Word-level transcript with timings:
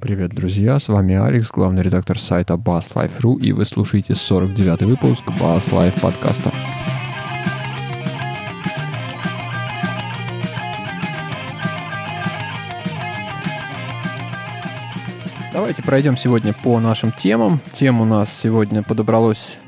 Привет, 0.00 0.30
друзья, 0.30 0.80
с 0.80 0.88
вами 0.88 1.14
Алекс, 1.14 1.50
главный 1.50 1.82
редактор 1.82 2.18
сайта 2.18 2.54
BassLife.ru, 2.54 3.38
и 3.38 3.52
вы 3.52 3.66
слушаете 3.66 4.14
49-й 4.14 4.86
выпуск 4.86 5.22
Bass 5.38 5.70
Life 5.70 6.00
подкаста. 6.00 6.50
Давайте 15.52 15.82
пройдем 15.82 16.16
сегодня 16.16 16.54
по 16.54 16.80
нашим 16.80 17.12
темам. 17.12 17.60
Тем 17.74 18.00
у 18.00 18.06
нас 18.06 18.30
сегодня 18.42 18.82
подобралось, 18.82 19.58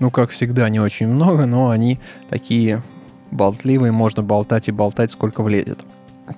ну, 0.00 0.10
как 0.10 0.30
всегда, 0.30 0.68
не 0.70 0.80
очень 0.80 1.06
много, 1.06 1.46
но 1.46 1.70
они 1.70 2.00
такие 2.28 2.82
болтливые, 3.30 3.92
можно 3.92 4.24
болтать 4.24 4.66
и 4.66 4.72
болтать, 4.72 5.12
сколько 5.12 5.44
влезет. 5.44 5.78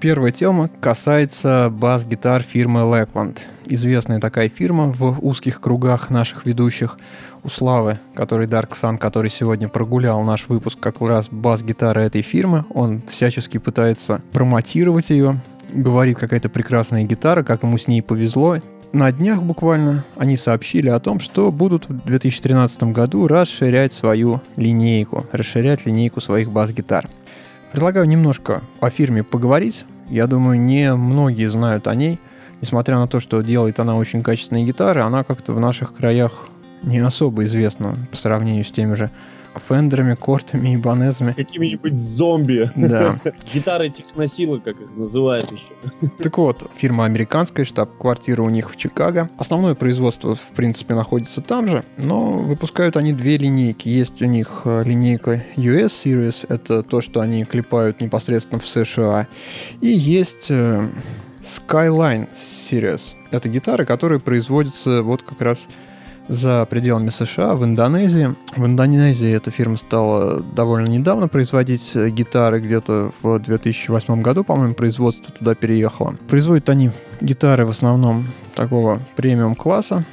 Первая 0.01 0.33
тема 0.33 0.71
касается 0.81 1.69
бас-гитар 1.71 2.43
фирмы 2.43 2.81
Lackland. 2.81 3.39
Известная 3.67 4.19
такая 4.19 4.49
фирма 4.49 4.93
в 4.93 5.19
узких 5.21 5.61
кругах 5.61 6.11
наших 6.11 6.47
ведущих. 6.47 6.99
У 7.43 7.49
Славы, 7.49 7.99
который 8.15 8.47
Dark 8.47 8.71
Sun, 8.71 8.97
который 8.99 9.31
сегодня 9.31 9.69
прогулял 9.69 10.23
наш 10.23 10.49
выпуск 10.49 10.79
как 10.81 11.01
раз 11.01 11.29
бас-гитара 11.31 12.01
этой 12.01 12.23
фирмы. 12.23 12.65
Он 12.71 13.03
всячески 13.09 13.59
пытается 13.59 14.23
промотировать 14.33 15.11
ее. 15.11 15.41
Говорит, 15.73 16.19
какая-то 16.19 16.49
прекрасная 16.49 17.03
гитара, 17.03 17.43
как 17.43 17.63
ему 17.63 17.77
с 17.77 17.87
ней 17.87 18.03
повезло. 18.03 18.57
На 18.93 19.11
днях 19.13 19.43
буквально 19.43 20.05
они 20.17 20.37
сообщили 20.37 20.89
о 20.89 21.01
том, 21.01 21.21
что 21.21 21.51
будут 21.51 21.89
в 21.89 22.07
2013 22.07 22.85
году 22.85 23.27
расширять 23.27 23.93
свою 23.93 24.41
линейку, 24.57 25.27
расширять 25.33 25.85
линейку 25.85 26.21
своих 26.21 26.51
бас-гитар. 26.51 27.09
Предлагаю 27.73 28.07
немножко 28.07 28.63
о 28.79 28.89
фирме 28.89 29.25
поговорить. 29.25 29.85
Я 30.09 30.27
думаю, 30.27 30.61
не 30.61 30.95
многие 30.95 31.49
знают 31.49 31.87
о 31.87 31.95
ней. 31.95 32.21
Несмотря 32.61 32.97
на 32.97 33.09
то, 33.09 33.21
что 33.21 33.43
делает 33.43 33.81
она 33.81 33.97
очень 33.97 34.23
качественные 34.23 34.65
гитары, 34.65 35.01
она 35.01 35.25
как-то 35.25 35.53
в 35.53 35.61
наших 35.61 35.95
краях 35.95 36.49
не 36.83 36.99
особо 36.99 37.45
известна 37.45 37.95
по 38.11 38.17
сравнению 38.17 38.65
с 38.65 38.71
теми 38.71 38.95
же 38.95 39.11
фендерами, 39.59 40.15
кортами 40.15 40.75
и 40.75 40.77
банезами. 40.77 41.33
Какими-нибудь 41.33 41.97
зомби. 41.97 42.71
Да. 42.75 43.21
Гитары 43.53 43.91
техносилы, 43.91 44.61
как 44.61 44.81
их 44.81 44.95
называют 44.97 45.51
еще. 45.51 46.11
Так 46.19 46.39
вот, 46.39 46.71
фирма 46.77 47.05
американская, 47.05 47.65
штаб-квартира 47.65 48.43
у 48.43 48.51
них 48.51 48.71
в 48.71 48.77
Чикаго. 48.77 49.31
Основное 49.39 49.75
производство, 49.75 50.35
в 50.35 50.49
принципе, 50.55 50.95
находится 50.95 51.41
там 51.41 51.69
же, 51.69 51.85
но 51.97 52.39
выпускают 52.39 52.97
они 52.97 53.13
две 53.13 53.37
линейки. 53.37 53.89
Есть 53.89 54.23
у 54.23 54.27
них 54.27 54.63
э, 54.65 54.85
линейка 54.85 55.45
US 55.57 55.93
Series, 56.05 56.47
это 56.49 56.83
то, 56.83 57.01
что 57.01 57.21
они 57.21 57.45
клепают 57.45 58.01
непосредственно 58.01 58.59
в 58.59 58.67
США. 58.67 59.27
И 59.81 59.89
есть 59.89 60.47
э, 60.51 60.89
Skyline 61.43 62.29
Series. 62.35 63.01
Это 63.31 63.49
гитары, 63.49 63.85
которые 63.85 64.21
производятся 64.21 65.03
вот 65.03 65.23
как 65.23 65.41
раз 65.43 65.67
за 66.29 66.67
пределами 66.67 67.09
США, 67.09 67.55
в 67.55 67.65
Индонезии. 67.65 68.35
В 68.57 68.65
Индонезии 68.65 69.31
эта 69.31 69.51
фирма 69.51 69.77
стала 69.77 70.41
довольно 70.41 70.89
недавно 70.89 71.29
производить 71.29 71.91
э, 71.95 72.09
гитары, 72.11 72.61
где-то 72.61 73.13
в 73.23 73.39
2008 73.39 74.23
году, 74.23 74.45
по-моему, 74.45 74.75
производство 74.75 75.33
туда 75.33 75.55
переехало. 75.55 76.17
Производят 76.29 76.69
они 76.71 76.91
гитары 77.21 77.67
в 77.67 77.71
основном 77.71 78.29
такого 78.55 79.01
премиум-класса, 79.17 80.05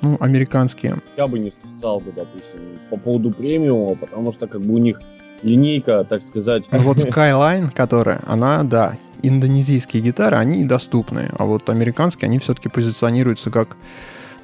ну, 0.00 0.16
американские. 0.20 0.96
Я 1.16 1.26
бы 1.26 1.38
не 1.38 1.50
сказал 1.50 2.00
бы, 2.00 2.12
допустим, 2.12 2.60
по 2.88 2.96
поводу 2.96 3.30
премиума, 3.30 3.94
потому 3.94 4.32
что 4.32 4.46
как 4.46 4.62
бы 4.62 4.74
у 4.74 4.78
них 4.78 5.00
линейка, 5.42 6.04
так 6.04 6.22
сказать... 6.22 6.66
Ну, 6.70 6.78
вот 6.78 6.96
Skyline, 6.98 7.70
которая, 7.72 8.20
она, 8.26 8.62
да, 8.62 8.96
индонезийские 9.22 10.02
гитары, 10.02 10.36
они 10.36 10.64
доступны, 10.64 11.30
а 11.36 11.44
вот 11.44 11.68
американские, 11.68 12.28
они 12.28 12.38
все-таки 12.38 12.68
позиционируются 12.68 13.50
как, 13.50 13.76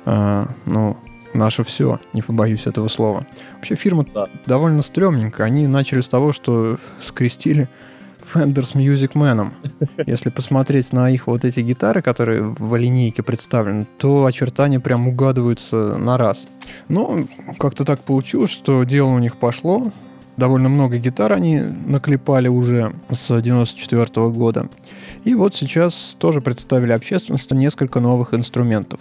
э, 0.04 0.46
ну, 0.66 0.96
наше 1.34 1.64
все, 1.64 2.00
не 2.12 2.22
побоюсь 2.22 2.66
этого 2.66 2.88
слова. 2.88 3.26
Вообще 3.56 3.74
фирма 3.74 4.06
да. 4.12 4.28
довольно 4.46 4.82
стрёмненькая. 4.82 5.46
Они 5.46 5.66
начали 5.66 6.00
с 6.00 6.08
того, 6.08 6.32
что 6.32 6.78
скрестили 7.00 7.68
Fender 8.32 8.62
с 8.62 8.74
Music 8.74 9.12
Man. 9.12 9.52
Если 10.06 10.30
посмотреть 10.30 10.92
на 10.92 11.10
их 11.10 11.26
вот 11.26 11.44
эти 11.44 11.60
гитары, 11.60 12.02
которые 12.02 12.42
в 12.42 12.76
линейке 12.76 13.22
представлены, 13.22 13.86
то 13.98 14.24
очертания 14.24 14.80
прям 14.80 15.08
угадываются 15.08 15.96
на 15.96 16.16
раз. 16.16 16.38
Но 16.88 17.24
как-то 17.58 17.84
так 17.84 18.00
получилось, 18.00 18.50
что 18.50 18.84
дело 18.84 19.08
у 19.08 19.18
них 19.18 19.36
пошло. 19.36 19.92
Довольно 20.36 20.68
много 20.68 20.98
гитар 20.98 21.32
они 21.32 21.60
наклепали 21.60 22.48
уже 22.48 22.92
с 23.10 23.40
94 23.40 24.04
-го 24.04 24.32
года. 24.32 24.68
И 25.22 25.34
вот 25.34 25.54
сейчас 25.54 26.16
тоже 26.18 26.40
представили 26.40 26.92
общественности 26.92 27.54
несколько 27.54 28.00
новых 28.00 28.34
инструментов. 28.34 28.98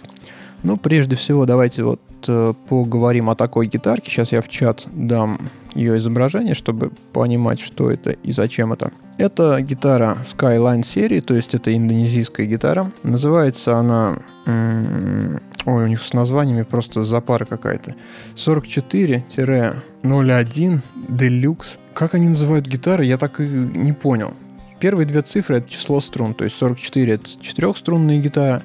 Ну, 0.64 0.76
прежде 0.78 1.14
всего, 1.14 1.44
давайте 1.44 1.84
вот 1.84 2.00
э, 2.26 2.54
поговорим 2.70 3.28
о 3.28 3.36
такой 3.36 3.66
гитарке. 3.66 4.10
Сейчас 4.10 4.32
я 4.32 4.40
в 4.40 4.48
чат 4.48 4.86
дам 4.86 5.38
ее 5.74 5.98
изображение, 5.98 6.54
чтобы 6.54 6.90
понимать, 7.12 7.60
что 7.60 7.90
это 7.90 8.12
и 8.12 8.32
зачем 8.32 8.72
это. 8.72 8.90
Это 9.18 9.60
гитара 9.60 10.16
Skyline 10.24 10.82
серии, 10.82 11.20
то 11.20 11.34
есть 11.34 11.54
это 11.54 11.76
индонезийская 11.76 12.46
гитара. 12.46 12.90
Называется 13.02 13.76
она... 13.76 14.16
Ой, 14.46 15.84
у 15.84 15.86
них 15.86 16.00
с 16.00 16.14
названиями 16.14 16.62
просто 16.62 17.04
запара 17.04 17.44
какая-то. 17.44 17.94
44-01 18.36 20.80
Deluxe. 21.08 21.76
Как 21.92 22.14
они 22.14 22.28
называют 22.28 22.66
гитары, 22.66 23.04
я 23.04 23.18
так 23.18 23.38
и 23.38 23.46
не 23.46 23.92
понял. 23.92 24.32
Первые 24.80 25.06
две 25.06 25.20
цифры 25.20 25.58
это 25.58 25.68
число 25.68 26.00
струн, 26.00 26.32
то 26.32 26.44
есть 26.44 26.56
44 26.56 27.12
это 27.12 27.28
четырехструнная 27.40 28.18
гитара, 28.18 28.62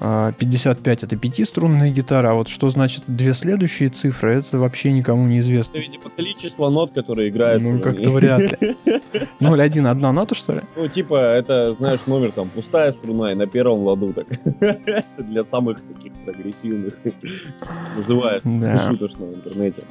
55 0.00 1.02
а, 1.02 1.06
это 1.06 1.16
пятиструнная 1.16 1.90
гитара, 1.90 2.30
а 2.30 2.34
вот 2.34 2.48
что 2.48 2.70
значит 2.70 3.04
две 3.06 3.34
следующие 3.34 3.90
цифры, 3.90 4.36
это 4.36 4.58
вообще 4.58 4.92
никому 4.92 5.26
не 5.26 5.40
известно. 5.40 5.76
Это, 5.76 5.80
видимо, 5.80 6.10
количество 6.10 6.70
нот, 6.70 6.92
которые 6.92 7.28
играются. 7.28 7.72
Ну, 7.72 7.80
как-то 7.80 8.10
вряд 8.10 8.40
ли. 8.40 8.76
0,1 9.40 9.86
одна 9.86 10.12
нота, 10.12 10.34
что 10.34 10.54
ли? 10.54 10.60
Ну, 10.74 10.88
типа, 10.88 11.16
это, 11.16 11.74
знаешь, 11.74 12.06
номер 12.06 12.32
там 12.32 12.48
пустая 12.48 12.92
струна 12.92 13.32
и 13.32 13.34
на 13.34 13.46
первом 13.46 13.80
ладу 13.80 14.14
так. 14.14 14.26
это 14.60 15.22
для 15.22 15.44
самых 15.44 15.80
таких 15.82 16.12
прогрессивных 16.24 16.96
называют 17.96 18.42
да. 18.44 18.78
шуточно 18.88 19.26
в 19.26 19.34
интернете. 19.34 19.82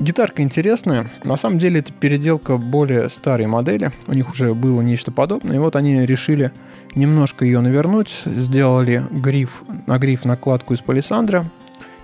Гитарка 0.00 0.42
интересная. 0.42 1.10
На 1.24 1.36
самом 1.36 1.58
деле 1.58 1.80
это 1.80 1.92
переделка 1.92 2.56
более 2.56 3.08
старой 3.08 3.48
модели. 3.48 3.90
У 4.06 4.14
них 4.14 4.30
уже 4.30 4.54
было 4.54 4.80
нечто 4.80 5.10
подобное. 5.10 5.56
И 5.56 5.58
вот 5.58 5.74
они 5.74 6.06
решили 6.06 6.52
немножко 6.94 7.44
ее 7.44 7.60
навернуть. 7.60 8.22
Сделали 8.24 9.02
гриф, 9.10 9.64
на 9.86 9.98
гриф 9.98 10.24
накладку 10.24 10.74
из 10.74 10.80
палисандра. 10.80 11.50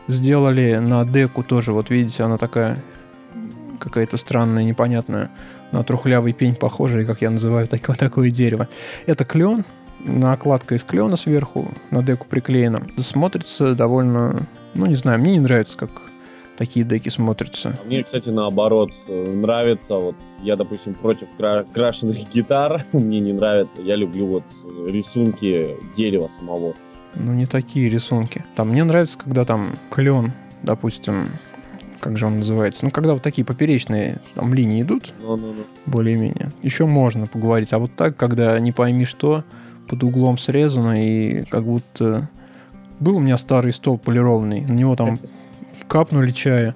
Сделали 0.09 0.75
на 0.75 1.05
деку 1.05 1.44
тоже, 1.44 1.72
вот 1.72 1.88
видите, 1.88 2.25
она 2.25 2.37
такая 2.37 2.77
какая-то 3.78 4.16
странная, 4.16 4.65
непонятная. 4.65 5.31
На 5.71 5.84
трухлявый 5.84 6.32
пень 6.32 6.56
похожая, 6.56 7.06
как 7.06 7.22
я 7.22 7.31
называю 7.31 7.69
такое, 7.69 7.94
такое 7.97 8.31
дерево. 8.31 8.69
Это 9.06 9.25
клен, 9.25 9.65
накладка 10.00 10.75
из 10.75 10.82
клена 10.82 11.16
сверху, 11.16 11.71
на 11.93 12.03
деку 12.03 12.26
приклеена. 12.28 12.87
Смотрится 12.99 13.75
довольно, 13.76 14.47
ну 14.75 14.87
не 14.87 14.97
знаю, 14.97 15.21
мне 15.21 15.34
не 15.34 15.41
нравится, 15.41 15.76
как 15.76 15.91
такие 16.56 16.84
деки 16.84 17.09
смотрятся. 17.09 17.75
Мне, 17.87 18.03
кстати, 18.03 18.31
наоборот 18.31 18.92
э, 19.09 19.34
нравится. 19.34 19.97
Вот 19.97 20.16
я, 20.42 20.56
допустим, 20.56 20.94
против 20.94 21.28
кра- 21.37 21.65
крашеных 21.72 22.16
гитар. 22.34 22.84
Мне 22.92 23.20
не 23.20 23.32
нравится. 23.32 23.81
Я 23.82 23.97
люблю 23.97 24.26
вот 24.26 24.44
рисунки 24.87 25.76
дерева 25.97 26.28
самого. 26.28 26.75
Ну, 27.14 27.32
не 27.32 27.47
такие 27.47 27.88
рисунки. 27.88 28.44
Там 28.56 28.70
мне 28.70 28.84
нравится, 28.84 29.19
когда 29.19 29.44
там 29.44 29.75
клен, 29.91 30.32
допустим, 30.62 31.28
как 32.00 32.19
же 32.19 32.26
он 32.26 32.38
называется? 32.38 32.84
Ну, 32.84 32.91
когда 32.91 33.14
вот 33.14 33.22
такие 33.22 33.44
поперечные 33.44 34.20
там 34.34 34.53
линии 34.53 34.82
идут, 34.82 35.14
no, 35.22 35.37
no, 35.37 35.54
no. 35.54 35.64
более-менее, 35.87 36.50
еще 36.62 36.87
можно 36.87 37.26
поговорить. 37.26 37.72
А 37.72 37.78
вот 37.78 37.93
так, 37.97 38.16
когда 38.16 38.59
не 38.59 38.72
пойми 38.72 39.04
что, 39.04 39.44
под 39.88 40.03
углом 40.03 40.38
срезано 40.38 41.03
и 41.03 41.44
как 41.44 41.64
будто... 41.64 42.28
Был 43.00 43.17
у 43.17 43.20
меня 43.20 43.37
старый 43.37 43.73
стол 43.73 43.99
полированный, 43.99 44.61
на 44.61 44.73
него 44.73 44.96
там 44.96 45.19
капнули 45.88 46.31
чая. 46.31 46.75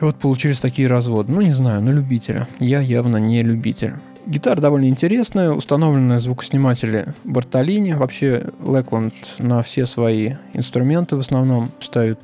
И 0.00 0.04
вот 0.04 0.16
получились 0.16 0.60
такие 0.60 0.88
разводы. 0.88 1.32
Ну, 1.32 1.40
не 1.40 1.52
знаю, 1.52 1.80
на 1.82 1.90
любителя. 1.90 2.48
Я 2.58 2.80
явно 2.80 3.18
не 3.18 3.42
любитель. 3.42 3.94
Гитара 4.26 4.60
довольно 4.60 4.86
интересная, 4.86 5.50
установлены 5.50 6.20
звукосниматели 6.20 7.14
Бартолини. 7.24 7.94
Вообще, 7.94 8.50
Лекланд 8.64 9.14
на 9.38 9.62
все 9.62 9.84
свои 9.86 10.34
инструменты 10.54 11.16
в 11.16 11.20
основном 11.20 11.68
ставит 11.80 12.20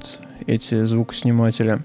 эти 0.47 0.85
звукосниматели. 0.85 1.81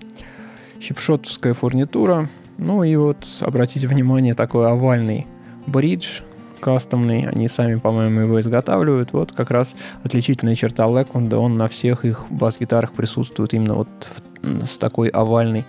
Хипшотовская 0.79 1.53
фурнитура. 1.53 2.29
Ну 2.57 2.83
и 2.83 2.95
вот, 2.95 3.25
обратите 3.39 3.87
внимание, 3.87 4.35
такой 4.35 4.69
овальный 4.69 5.25
бридж 5.65 6.21
кастомный, 6.63 7.27
они 7.27 7.49
сами, 7.49 7.75
по-моему, 7.75 8.21
его 8.21 8.39
изготавливают. 8.39 9.11
Вот 9.11 9.33
как 9.33 9.51
раз 9.51 9.75
отличительная 10.03 10.55
черта 10.55 10.85
Лекланда, 10.87 11.37
он 11.37 11.57
на 11.57 11.67
всех 11.67 12.05
их 12.05 12.25
бас-гитарах 12.29 12.93
присутствует 12.93 13.53
именно 13.53 13.73
вот 13.73 13.89
в, 14.41 14.65
с 14.65 14.77
такой 14.77 15.09
овальной 15.09 15.65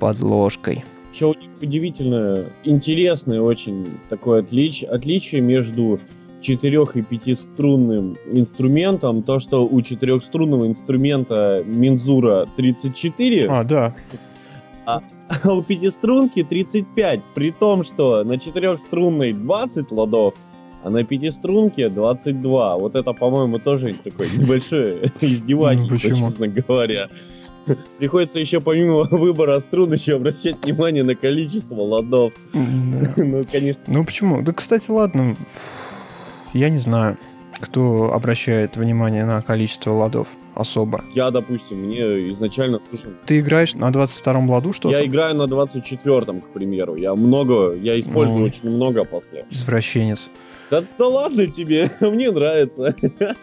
подложкой. 0.00 0.84
Еще 1.12 1.32
удивительное, 1.60 2.46
интересное 2.64 3.40
очень 3.40 3.86
такое 4.08 4.40
отлич, 4.40 4.82
отличие 4.82 5.42
между 5.42 6.00
четырех- 6.40 6.96
и 6.96 7.02
пятиструнным 7.02 8.16
инструментом, 8.32 9.22
то, 9.22 9.38
что 9.38 9.64
у 9.64 9.80
четырехструнного 9.80 10.66
инструмента 10.66 11.62
мензура 11.64 12.48
34. 12.56 13.46
А, 13.48 13.62
да. 13.62 13.94
А, 14.86 15.02
а 15.42 15.52
у 15.52 15.62
пятиструнки 15.62 16.42
35, 16.42 17.20
при 17.34 17.50
том, 17.52 17.84
что 17.84 18.22
на 18.24 18.38
четырехструнной 18.38 19.32
20 19.32 19.90
ладов, 19.92 20.34
а 20.82 20.90
на 20.90 21.04
пятиструнке 21.04 21.88
22. 21.88 22.76
Вот 22.76 22.94
это, 22.94 23.12
по-моему, 23.12 23.58
тоже 23.58 23.94
такое 23.94 24.28
небольшое 24.36 25.10
издевательство, 25.20 26.08
ну, 26.08 26.14
честно 26.14 26.48
говоря. 26.48 27.08
Приходится 27.98 28.40
еще 28.40 28.60
помимо 28.60 29.04
выбора 29.10 29.60
струн 29.60 29.92
еще 29.92 30.16
обращать 30.16 30.64
внимание 30.64 31.04
на 31.04 31.14
количество 31.14 31.80
ладов. 31.80 32.32
Ну, 32.52 33.44
конечно. 33.50 33.84
Ну, 33.86 34.04
почему? 34.04 34.42
Да, 34.42 34.52
кстати, 34.52 34.90
ладно. 34.90 35.36
Я 36.52 36.68
не 36.68 36.78
знаю, 36.78 37.16
кто 37.60 38.12
обращает 38.12 38.76
внимание 38.76 39.24
на 39.24 39.40
количество 39.42 39.92
ладов 39.92 40.26
особо. 40.54 41.04
Я, 41.14 41.30
допустим, 41.30 41.78
мне 41.78 42.30
изначально 42.32 42.80
нужен... 42.90 43.16
Ты 43.26 43.40
играешь 43.40 43.74
на 43.74 43.90
22-м 43.90 44.50
ладу 44.50 44.72
что-то? 44.72 44.96
Я 44.96 45.06
играю 45.06 45.34
на 45.34 45.44
24-м, 45.44 46.40
к 46.40 46.48
примеру. 46.48 46.96
Я 46.96 47.14
много, 47.14 47.74
я 47.74 47.98
использую 47.98 48.40
ну, 48.40 48.46
очень 48.46 48.70
много 48.70 49.04
после. 49.04 49.46
Извращенец. 49.50 50.28
Да, 50.70 50.82
да 50.98 51.06
ладно 51.06 51.46
тебе, 51.46 51.90
мне 52.00 52.30
нравится. 52.30 52.94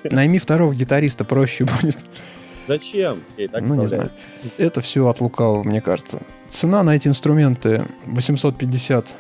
Найми 0.04 0.40
второго 0.40 0.74
гитариста, 0.74 1.26
проще 1.26 1.66
будет. 1.66 1.98
Зачем? 2.68 3.24
Я 3.38 3.46
и 3.46 3.48
так 3.48 3.66
ну, 3.66 3.76
не 3.76 3.88
знаю. 3.88 4.12
Это 4.58 4.82
все 4.82 5.08
от 5.08 5.22
лукавого, 5.22 5.64
мне 5.64 5.82
кажется. 5.82 6.22
Цена 6.50 6.84
на 6.84 6.96
эти 6.96 7.08
инструменты 7.08 7.86
850 8.06 9.16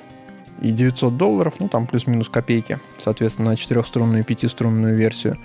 и 0.62 0.71
900 0.71 1.18
долларов, 1.18 1.56
ну 1.59 1.68
там 1.68 1.88
плюс-минус 1.88 2.30
копейки, 2.30 2.80
соответственно, 3.03 3.51
на 3.51 3.56
четырехструнную 3.56 4.21
и 4.21 4.25
пятиструнную 4.25 4.95
версию. 4.95 5.38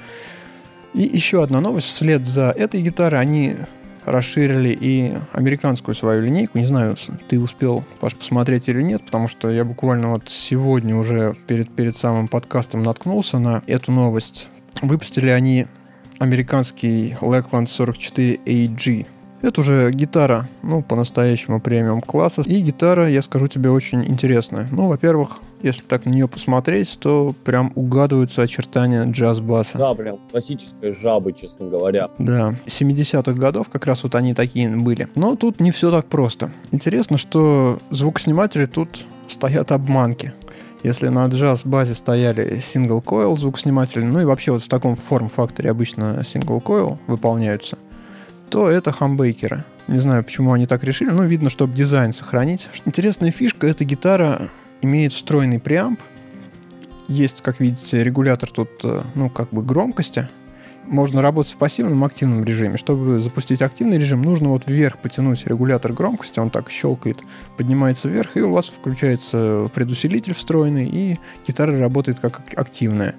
И 0.95 1.03
еще 1.03 1.43
одна 1.43 1.61
новость. 1.61 1.89
Вслед 1.89 2.25
за 2.25 2.51
этой 2.51 2.81
гитарой 2.81 3.21
они 3.21 3.57
расширили 4.05 4.77
и 4.79 5.15
американскую 5.33 5.95
свою 5.95 6.23
линейку. 6.23 6.59
Не 6.59 6.67
знаю, 6.67 6.97
ты 7.29 7.41
успел, 7.41 7.85
Паш, 8.01 8.15
посмотреть 8.15 8.69
или 8.69 8.83
нет, 8.83 9.05
потому 9.05 9.29
что 9.29 9.51
я 9.51 9.65
буквально 9.65 10.11
вот 10.11 10.29
сегодня 10.29 10.95
уже 10.97 11.37
перед, 11.47 11.71
перед 11.75 11.97
самым 11.97 12.29
подкастом 12.29 12.83
наткнулся 12.83 13.39
на 13.39 13.63
эту 13.67 13.93
новость. 13.93 14.49
Выпустили 14.83 15.31
они 15.31 15.67
американский 16.19 17.17
Lackland 17.21 17.67
44 17.67 18.41
AG. 18.45 19.07
Это 19.45 19.61
уже 19.61 19.91
гитара, 19.91 20.49
ну, 20.63 20.81
по-настоящему 20.81 21.61
премиум 21.61 22.01
класса. 22.01 22.41
И 22.47 22.63
гитара, 22.63 23.11
я 23.11 23.21
скажу 23.21 23.47
тебе, 23.47 23.69
очень 23.69 24.03
интересная. 24.03 24.67
Ну, 24.71 24.89
во-первых, 24.89 25.41
если 25.63 25.83
так 25.83 26.07
на 26.07 26.11
нее 26.11 26.27
посмотреть, 26.29 26.97
то 26.99 27.35
прям 27.45 27.71
угадываются 27.75 28.41
очертания 28.41 29.05
джаз-баса. 29.05 29.77
Да, 29.77 29.93
прям 29.93 30.17
классическая 30.31 30.95
жаба, 30.95 31.35
честно 31.35 31.69
говоря. 31.69 32.09
Да, 32.19 32.55
70-х 32.65 33.35
годов 33.35 33.69
как 33.69 33.85
раз 33.85 34.03
вот 34.03 34.15
они 34.15 34.33
такие 34.33 34.67
были. 34.71 35.09
Но 35.15 35.37
тут 35.37 35.61
не 35.61 35.73
все 35.73 35.91
так 35.91 36.07
просто. 36.07 36.51
Интересно, 36.73 37.19
что 37.19 37.79
звукосниматели 37.91 38.65
тут 38.65 39.05
стоят 39.29 39.73
обманки. 39.73 40.33
Если 40.83 41.09
на 41.09 41.27
джаз-базе 41.27 41.95
стояли 41.95 42.59
coil 42.59 43.39
звукосниматели, 43.39 44.05
ну 44.05 44.23
и 44.23 44.25
вообще 44.25 44.53
вот 44.53 44.63
в 44.63 44.69
таком 44.69 44.97
форм-факторе 44.97 45.71
обычно 45.71 46.23
coil 46.23 46.97
выполняются, 47.07 47.77
то 48.51 48.69
это 48.69 48.93
хамбейкеры. 48.93 49.65
Не 49.89 49.99
знаю, 49.99 50.25
почему 50.25 50.53
они 50.53 50.67
так 50.67 50.83
решили, 50.85 51.11
но 51.11 51.25
видно, 51.25 51.51
чтобы 51.51 51.75
дизайн 51.75 52.13
сохранить. 52.13 52.69
Интересная 52.87 53.31
фишка, 53.31 53.67
эта 53.67 53.85
гитара 53.85 54.49
имеет 54.81 55.13
встроенный 55.13 55.59
преамп. 55.59 56.01
Есть, 57.09 57.43
как 57.43 57.61
видите, 57.61 58.03
регулятор 58.03 58.51
тут, 58.51 58.71
э, 58.83 59.03
ну, 59.15 59.29
как 59.29 59.51
бы 59.51 59.63
громкости 59.63 60.29
можно 60.87 61.23
работать 61.23 61.53
в 61.53 61.57
пассивном 61.57 62.05
активном 62.05 62.45
режиме. 62.45 62.77
Чтобы 62.77 63.21
запустить 63.21 63.63
активный 63.63 63.99
режим, 63.99 64.23
нужно 64.23 64.51
вот 64.51 64.65
вверх 64.67 64.99
потянуть 64.99 65.47
регулятор 65.47 65.93
громкости, 65.93 66.39
он 66.39 66.51
так 66.51 66.71
щелкает, 66.71 67.19
поднимается 67.57 68.09
вверх, 68.09 68.37
и 68.37 68.43
у 68.43 68.53
вас 68.53 68.67
включается 68.67 69.69
предусилитель 69.75 70.35
встроенный, 70.35 70.87
и 70.87 71.19
гитара 71.47 71.77
работает 71.79 72.21
как 72.21 72.41
активная. 72.57 73.15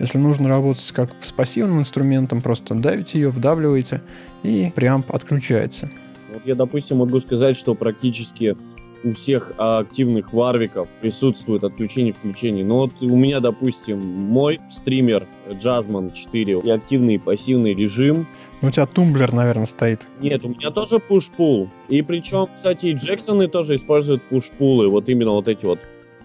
Если 0.00 0.16
нужно 0.16 0.48
работать 0.48 0.90
как 0.92 1.10
с 1.22 1.30
пассивным 1.30 1.80
инструментом, 1.80 2.40
просто 2.40 2.74
давите 2.74 3.20
ее, 3.20 3.28
вдавливаете, 3.28 4.00
и 4.42 4.72
преамп 4.74 5.14
отключается. 5.14 5.90
Вот 6.32 6.42
я, 6.46 6.54
допустим, 6.54 6.96
могу 6.98 7.20
сказать, 7.20 7.54
что 7.54 7.74
практически 7.74 8.56
у 9.02 9.12
всех 9.12 9.52
активных 9.58 10.32
варвиков 10.32 10.88
присутствует 11.00 11.64
отключение 11.64 12.12
включение. 12.12 12.64
Но 12.64 12.78
вот 12.80 12.92
у 13.00 13.16
меня, 13.16 13.40
допустим, 13.40 13.98
мой 13.98 14.60
стример 14.70 15.26
Jazzman 15.48 16.12
4 16.12 16.60
и 16.64 16.70
активный 16.70 17.14
и 17.14 17.18
пассивный 17.18 17.74
режим. 17.74 18.26
Ну, 18.62 18.68
у 18.68 18.70
тебя 18.70 18.86
тумблер, 18.86 19.32
наверное, 19.32 19.66
стоит. 19.66 20.06
Нет, 20.20 20.44
у 20.44 20.48
меня 20.48 20.70
тоже 20.70 20.96
push-pull. 20.96 21.68
И 21.88 22.02
причем, 22.02 22.46
кстати, 22.54 22.86
и 22.86 22.92
Джексоны 22.92 23.48
тоже 23.48 23.74
используют 23.74 24.22
push-пулы. 24.30 24.88
Вот 24.88 25.08
именно 25.08 25.32
вот 25.32 25.48
эти 25.48 25.64
вот 25.64 25.78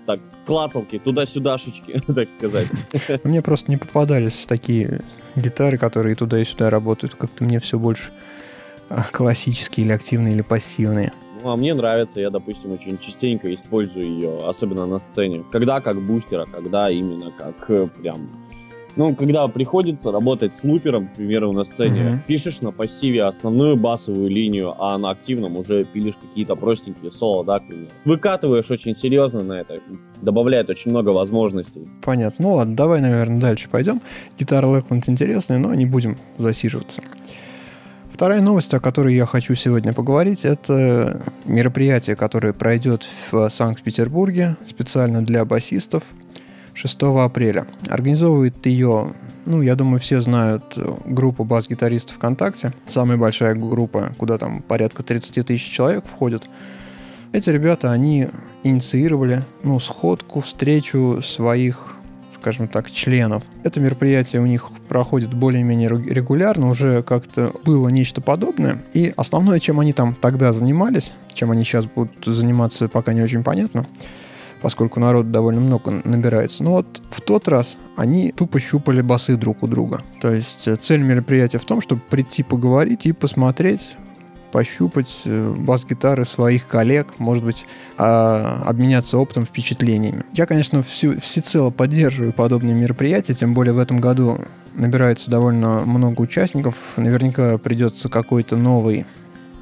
так, 0.05 0.19
клацалки, 0.45 0.99
туда-сюдашечки, 0.99 2.01
так 2.13 2.29
сказать. 2.29 2.67
Мне 3.23 3.41
просто 3.41 3.69
не 3.71 3.77
попадались 3.77 4.45
такие 4.47 5.01
гитары, 5.35 5.77
которые 5.77 6.15
туда 6.15 6.39
и 6.41 6.45
сюда 6.45 6.69
работают. 6.69 7.15
Как-то 7.15 7.43
мне 7.43 7.59
все 7.59 7.77
больше 7.77 8.11
а, 8.89 9.03
классические 9.11 9.85
или 9.85 9.93
активные, 9.93 10.33
или 10.33 10.41
пассивные. 10.41 11.11
Ну, 11.43 11.51
а 11.51 11.57
мне 11.57 11.73
нравится, 11.73 12.21
я, 12.21 12.29
допустим, 12.29 12.71
очень 12.71 12.97
частенько 12.97 13.53
использую 13.53 14.05
ее, 14.05 14.37
особенно 14.47 14.85
на 14.85 14.99
сцене. 14.99 15.43
Когда 15.51 15.81
как 15.81 16.01
бустера, 16.01 16.45
когда 16.45 16.89
именно 16.89 17.31
как 17.31 17.69
э, 17.69 17.87
прям... 17.87 18.29
Ну, 18.95 19.13
когда 19.13 19.47
приходится 19.47 20.11
работать 20.11 20.55
с 20.55 20.63
лупером, 20.63 21.07
к 21.07 21.15
примеру, 21.15 21.51
на 21.51 21.65
сцене, 21.65 21.99
mm-hmm. 21.99 22.19
пишешь 22.27 22.61
на 22.61 22.71
пассиве 22.71 23.23
основную 23.23 23.75
басовую 23.75 24.29
линию, 24.29 24.73
а 24.79 24.97
на 24.97 25.09
активном 25.09 25.57
уже 25.57 25.83
пилишь 25.83 26.15
какие-то 26.15 26.55
простенькие 26.55 27.11
соло, 27.11 27.43
да, 27.43 27.59
к 27.59 27.67
примеру. 27.67 27.89
Выкатываешь 28.05 28.71
очень 28.71 28.95
серьезно 28.95 29.43
на 29.43 29.53
это, 29.53 29.79
добавляет 30.21 30.69
очень 30.69 30.91
много 30.91 31.09
возможностей. 31.09 31.87
Понятно. 32.03 32.45
Ну 32.45 32.53
ладно, 32.53 32.75
давай, 32.75 33.01
наверное, 33.01 33.39
дальше 33.39 33.69
пойдем. 33.69 34.01
Гитара 34.39 34.67
Лэкленд 34.67 35.09
интересная, 35.09 35.57
но 35.57 35.73
не 35.73 35.85
будем 35.85 36.17
засиживаться. 36.37 37.01
Вторая 38.13 38.41
новость, 38.41 38.73
о 38.73 38.79
которой 38.79 39.13
я 39.13 39.25
хочу 39.25 39.55
сегодня 39.55 39.91
поговорить, 39.91 40.45
это 40.45 41.21
мероприятие, 41.43 42.15
которое 42.15 42.53
пройдет 42.53 43.05
в 43.29 43.49
Санкт-Петербурге 43.49 44.55
специально 44.69 45.21
для 45.21 45.43
басистов 45.43 46.03
6 46.75 46.97
апреля. 47.01 47.65
Организовывает 47.87 48.65
ее, 48.65 49.13
ну, 49.45 49.61
я 49.61 49.75
думаю, 49.75 49.99
все 49.99 50.21
знают 50.21 50.77
группу 51.05 51.43
бас-гитаристов 51.43 52.17
ВКонтакте. 52.17 52.73
Самая 52.87 53.17
большая 53.17 53.55
группа, 53.55 54.13
куда 54.17 54.37
там 54.37 54.61
порядка 54.61 55.01
30 55.01 55.47
тысяч 55.47 55.71
человек 55.71 56.05
входит. 56.05 56.43
Эти 57.31 57.49
ребята, 57.49 57.91
они 57.91 58.27
инициировали, 58.63 59.41
ну, 59.63 59.79
сходку, 59.79 60.41
встречу 60.41 61.21
своих 61.23 61.95
скажем 62.45 62.67
так, 62.67 62.91
членов. 62.91 63.41
Это 63.63 63.79
мероприятие 63.79 64.39
у 64.39 64.45
них 64.45 64.69
проходит 64.87 65.33
более-менее 65.33 65.89
регулярно, 65.89 66.69
уже 66.69 67.01
как-то 67.01 67.51
было 67.63 67.89
нечто 67.89 68.21
подобное. 68.21 68.83
И 68.93 69.11
основное, 69.17 69.59
чем 69.59 69.79
они 69.79 69.93
там 69.93 70.13
тогда 70.13 70.53
занимались, 70.53 71.11
чем 71.33 71.49
они 71.49 71.63
сейчас 71.63 71.85
будут 71.85 72.23
заниматься, 72.23 72.87
пока 72.87 73.13
не 73.13 73.23
очень 73.23 73.43
понятно, 73.43 73.87
поскольку 74.65 74.99
народ 74.99 75.29
довольно 75.29 75.61
много 75.61 75.91
набирается. 75.91 76.63
Но 76.63 76.71
вот 76.71 76.99
в 77.11 77.21
тот 77.21 77.47
раз 77.47 77.77
они 77.95 78.31
тупо 78.31 78.59
щупали 78.59 79.01
басы 79.01 79.35
друг 79.35 79.61
у 79.61 79.67
друга. 79.67 80.01
То 80.21 80.33
есть 80.33 80.67
э, 80.67 80.75
цель 80.75 81.01
мероприятия 81.01 81.59
в 81.59 81.65
том, 81.65 81.81
чтобы 81.81 82.01
прийти 82.09 82.41
поговорить 82.41 83.05
и 83.05 83.11
посмотреть, 83.11 83.81
пощупать 84.51 85.21
э, 85.25 85.53
бас-гитары 85.55 86.25
своих 86.25 86.67
коллег, 86.67 87.19
может 87.19 87.43
быть, 87.43 87.63
а, 87.99 88.63
обменяться 88.65 89.19
опытом, 89.19 89.45
впечатлениями. 89.45 90.23
Я, 90.33 90.47
конечно, 90.47 90.81
всю, 90.81 91.19
всецело 91.19 91.69
поддерживаю 91.69 92.33
подобные 92.33 92.73
мероприятия, 92.73 93.35
тем 93.35 93.53
более 93.53 93.73
в 93.75 93.77
этом 93.77 93.99
году 93.99 94.39
набирается 94.73 95.29
довольно 95.29 95.81
много 95.81 96.21
участников. 96.21 96.73
Наверняка 96.97 97.59
придется 97.59 98.09
какой-то 98.09 98.57
новый, 98.57 99.05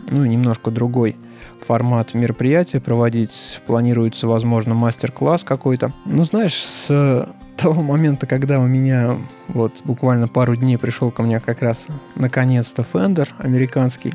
ну, 0.09 0.23
немножко 0.23 0.71
другой 0.71 1.17
формат 1.63 2.13
мероприятия 2.13 2.79
проводить. 2.79 3.61
Планируется, 3.65 4.27
возможно, 4.27 4.73
мастер-класс 4.73 5.43
какой-то. 5.43 5.91
Ну, 6.05 6.25
знаешь, 6.25 6.55
с 6.55 7.27
того 7.57 7.81
момента, 7.81 8.27
когда 8.27 8.59
у 8.59 8.67
меня 8.67 9.17
вот 9.47 9.73
буквально 9.83 10.27
пару 10.27 10.55
дней 10.55 10.77
пришел 10.77 11.11
ко 11.11 11.23
мне 11.23 11.39
как 11.39 11.61
раз 11.61 11.85
наконец-то 12.15 12.85
Fender 12.91 13.29
американский, 13.37 14.13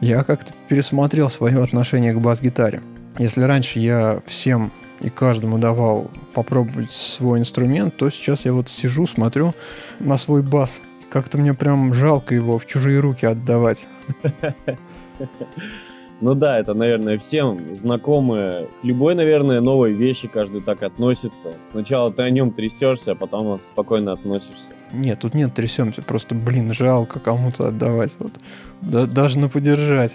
я 0.00 0.24
как-то 0.24 0.52
пересмотрел 0.68 1.30
свое 1.30 1.62
отношение 1.62 2.12
к 2.12 2.20
бас-гитаре. 2.20 2.82
Если 3.18 3.42
раньше 3.42 3.78
я 3.78 4.20
всем 4.26 4.70
и 5.00 5.08
каждому 5.10 5.58
давал 5.58 6.10
попробовать 6.34 6.92
свой 6.92 7.38
инструмент, 7.40 7.96
то 7.96 8.10
сейчас 8.10 8.44
я 8.44 8.52
вот 8.52 8.70
сижу, 8.70 9.06
смотрю 9.06 9.54
на 9.98 10.18
свой 10.18 10.42
бас. 10.42 10.80
Как-то 11.10 11.38
мне 11.38 11.54
прям 11.54 11.94
жалко 11.94 12.34
его 12.34 12.58
в 12.58 12.66
чужие 12.66 13.00
руки 13.00 13.24
отдавать. 13.24 13.86
Ну 16.20 16.34
да, 16.34 16.58
это, 16.58 16.72
наверное, 16.72 17.18
всем 17.18 17.76
знакомые. 17.76 18.68
К 18.80 18.84
любой, 18.84 19.14
наверное, 19.14 19.60
новой 19.60 19.92
вещи 19.92 20.28
каждый 20.28 20.62
так 20.62 20.82
относится. 20.82 21.52
Сначала 21.70 22.10
ты 22.10 22.22
о 22.22 22.30
нем 22.30 22.52
трясешься, 22.52 23.12
а 23.12 23.14
потом 23.14 23.60
спокойно 23.60 24.12
относишься. 24.12 24.70
Нет, 24.92 25.20
тут 25.20 25.34
нет 25.34 25.54
трясемся, 25.54 26.02
просто, 26.02 26.34
блин, 26.34 26.72
жалко 26.72 27.20
кому-то 27.20 27.68
отдавать. 27.68 28.12
Вот. 28.18 28.32
Да, 28.80 29.06
даже 29.06 29.38
на 29.38 29.48
подержать. 29.48 30.12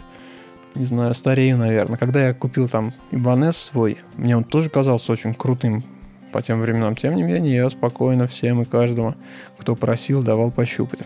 Не 0.74 0.86
знаю, 0.86 1.14
старею, 1.14 1.58
наверное. 1.58 1.98
Когда 1.98 2.28
я 2.28 2.34
купил 2.34 2.68
там 2.68 2.94
Ибанес 3.12 3.56
свой, 3.56 3.98
мне 4.16 4.36
он 4.36 4.44
тоже 4.44 4.70
казался 4.70 5.12
очень 5.12 5.34
крутым 5.36 5.84
по 6.32 6.42
тем 6.42 6.62
временам. 6.62 6.96
Тем 6.96 7.14
не 7.14 7.24
менее, 7.24 7.56
я 7.56 7.70
спокойно 7.70 8.26
всем 8.26 8.62
и 8.62 8.66
каждому, 8.66 9.16
кто 9.58 9.76
просил, 9.76 10.24
давал 10.24 10.50
пощупать. 10.50 11.02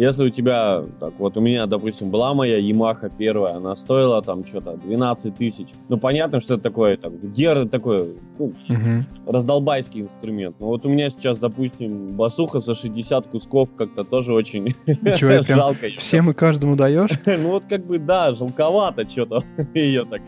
Если 0.00 0.24
у 0.24 0.30
тебя, 0.30 0.82
так 0.98 1.12
вот 1.18 1.36
у 1.36 1.42
меня, 1.42 1.66
допустим, 1.66 2.08
была 2.08 2.32
моя 2.32 2.58
Yamaha 2.58 3.12
первая, 3.18 3.56
она 3.56 3.76
стоила 3.76 4.22
там 4.22 4.46
что-то 4.46 4.78
12 4.78 5.34
тысяч. 5.34 5.68
Ну, 5.90 5.98
понятно, 5.98 6.40
что 6.40 6.54
это 6.54 6.62
такое, 6.62 6.96
там, 6.96 7.18
гер, 7.18 7.68
такой, 7.68 8.16
ну, 8.38 8.46
угу. 8.46 9.04
раздолбайский 9.26 10.00
инструмент. 10.00 10.56
Но 10.58 10.68
вот 10.68 10.86
у 10.86 10.88
меня 10.88 11.10
сейчас, 11.10 11.38
допустим, 11.38 12.12
басуха 12.12 12.60
за 12.60 12.74
60 12.74 13.26
кусков 13.26 13.74
как-то 13.76 14.04
тоже 14.04 14.32
очень 14.32 14.74
Ничего, 14.86 15.42
жалко. 15.54 15.88
Всем 15.98 16.30
и 16.30 16.32
каждому 16.32 16.76
даешь? 16.76 17.10
ну, 17.26 17.50
вот 17.50 17.66
как 17.66 17.84
бы, 17.84 17.98
да, 17.98 18.32
жалковато 18.32 19.06
что-то 19.06 19.44
ее 19.74 20.06
так 20.06 20.22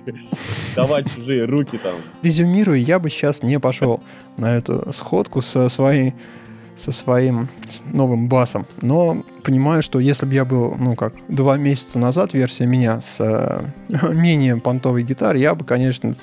давать 0.76 1.10
чужие 1.14 1.46
руки 1.46 1.78
там. 1.82 1.94
Резюмирую, 2.22 2.84
я 2.84 2.98
бы 2.98 3.08
сейчас 3.08 3.42
не 3.42 3.58
пошел 3.58 4.02
на 4.36 4.54
эту 4.54 4.92
сходку 4.92 5.40
со 5.40 5.70
своей 5.70 6.12
со 6.82 6.90
своим 6.90 7.48
новым 7.92 8.28
басом. 8.28 8.66
Но 8.80 9.24
понимаю, 9.44 9.82
что 9.82 10.00
если 10.00 10.26
бы 10.26 10.34
я 10.34 10.44
был, 10.44 10.74
ну 10.76 10.96
как, 10.96 11.14
два 11.28 11.56
месяца 11.56 11.98
назад 11.98 12.34
версия 12.34 12.66
меня 12.66 13.00
с 13.00 13.16
э, 13.20 13.64
менее 14.12 14.56
понтовой 14.56 15.04
гитарой, 15.04 15.40
я 15.40 15.54
бы, 15.54 15.64
конечно, 15.64 16.16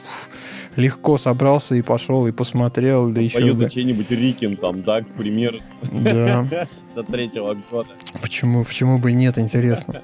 легко 0.75 1.17
собрался 1.17 1.75
и 1.75 1.81
пошел, 1.81 2.27
и 2.27 2.31
посмотрел, 2.31 3.09
да 3.09 3.21
еще... 3.21 3.37
Пою 3.37 3.53
за 3.53 3.69
чей-нибудь 3.69 4.11
Рикин 4.11 4.57
там, 4.57 4.83
да, 4.83 5.01
к 5.01 5.07
примеру. 5.07 5.59
Да. 5.81 6.45
63-го 6.95 7.55
года. 7.71 7.89
Почему, 8.21 8.65
почему 8.65 8.97
бы 8.97 9.11
и 9.11 9.13
нет, 9.13 9.37
интересно. 9.37 10.01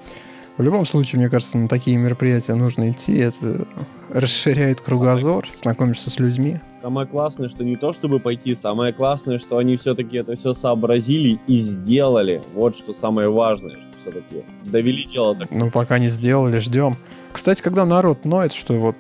В 0.58 0.64
любом 0.64 0.86
случае, 0.86 1.20
мне 1.20 1.30
кажется, 1.30 1.58
на 1.58 1.68
такие 1.68 1.98
мероприятия 1.98 2.56
нужно 2.56 2.90
идти. 2.90 3.18
Это 3.18 3.68
расширяет 4.10 4.80
кругозор, 4.80 5.46
знакомишься 5.62 6.10
с 6.10 6.18
людьми. 6.18 6.60
Самое 6.82 7.06
классное, 7.06 7.50
что 7.50 7.66
не 7.66 7.76
то, 7.76 7.92
чтобы 7.92 8.20
пойти, 8.20 8.56
самое 8.56 8.94
классное, 8.94 9.38
что 9.38 9.58
они 9.58 9.76
все-таки 9.76 10.18
это 10.18 10.38
все 10.38 10.54
сообразили 10.54 11.40
и 11.48 11.58
сделали. 11.58 12.42
Вот 12.54 12.78
что 12.78 12.94
самое 12.94 13.30
важное, 13.30 13.72
что 13.72 13.84
все-таки 14.02 14.46
довели 14.64 15.04
дело 15.04 15.36
до 15.36 15.48
Ну, 15.52 15.70
пока 15.70 16.00
не 16.00 16.10
сделали, 16.10 16.60
ждем. 16.60 16.96
Кстати, 17.34 17.62
когда 17.62 17.86
народ 17.86 18.24
ноет, 18.24 18.54
что 18.54 18.76
вот, 18.76 18.96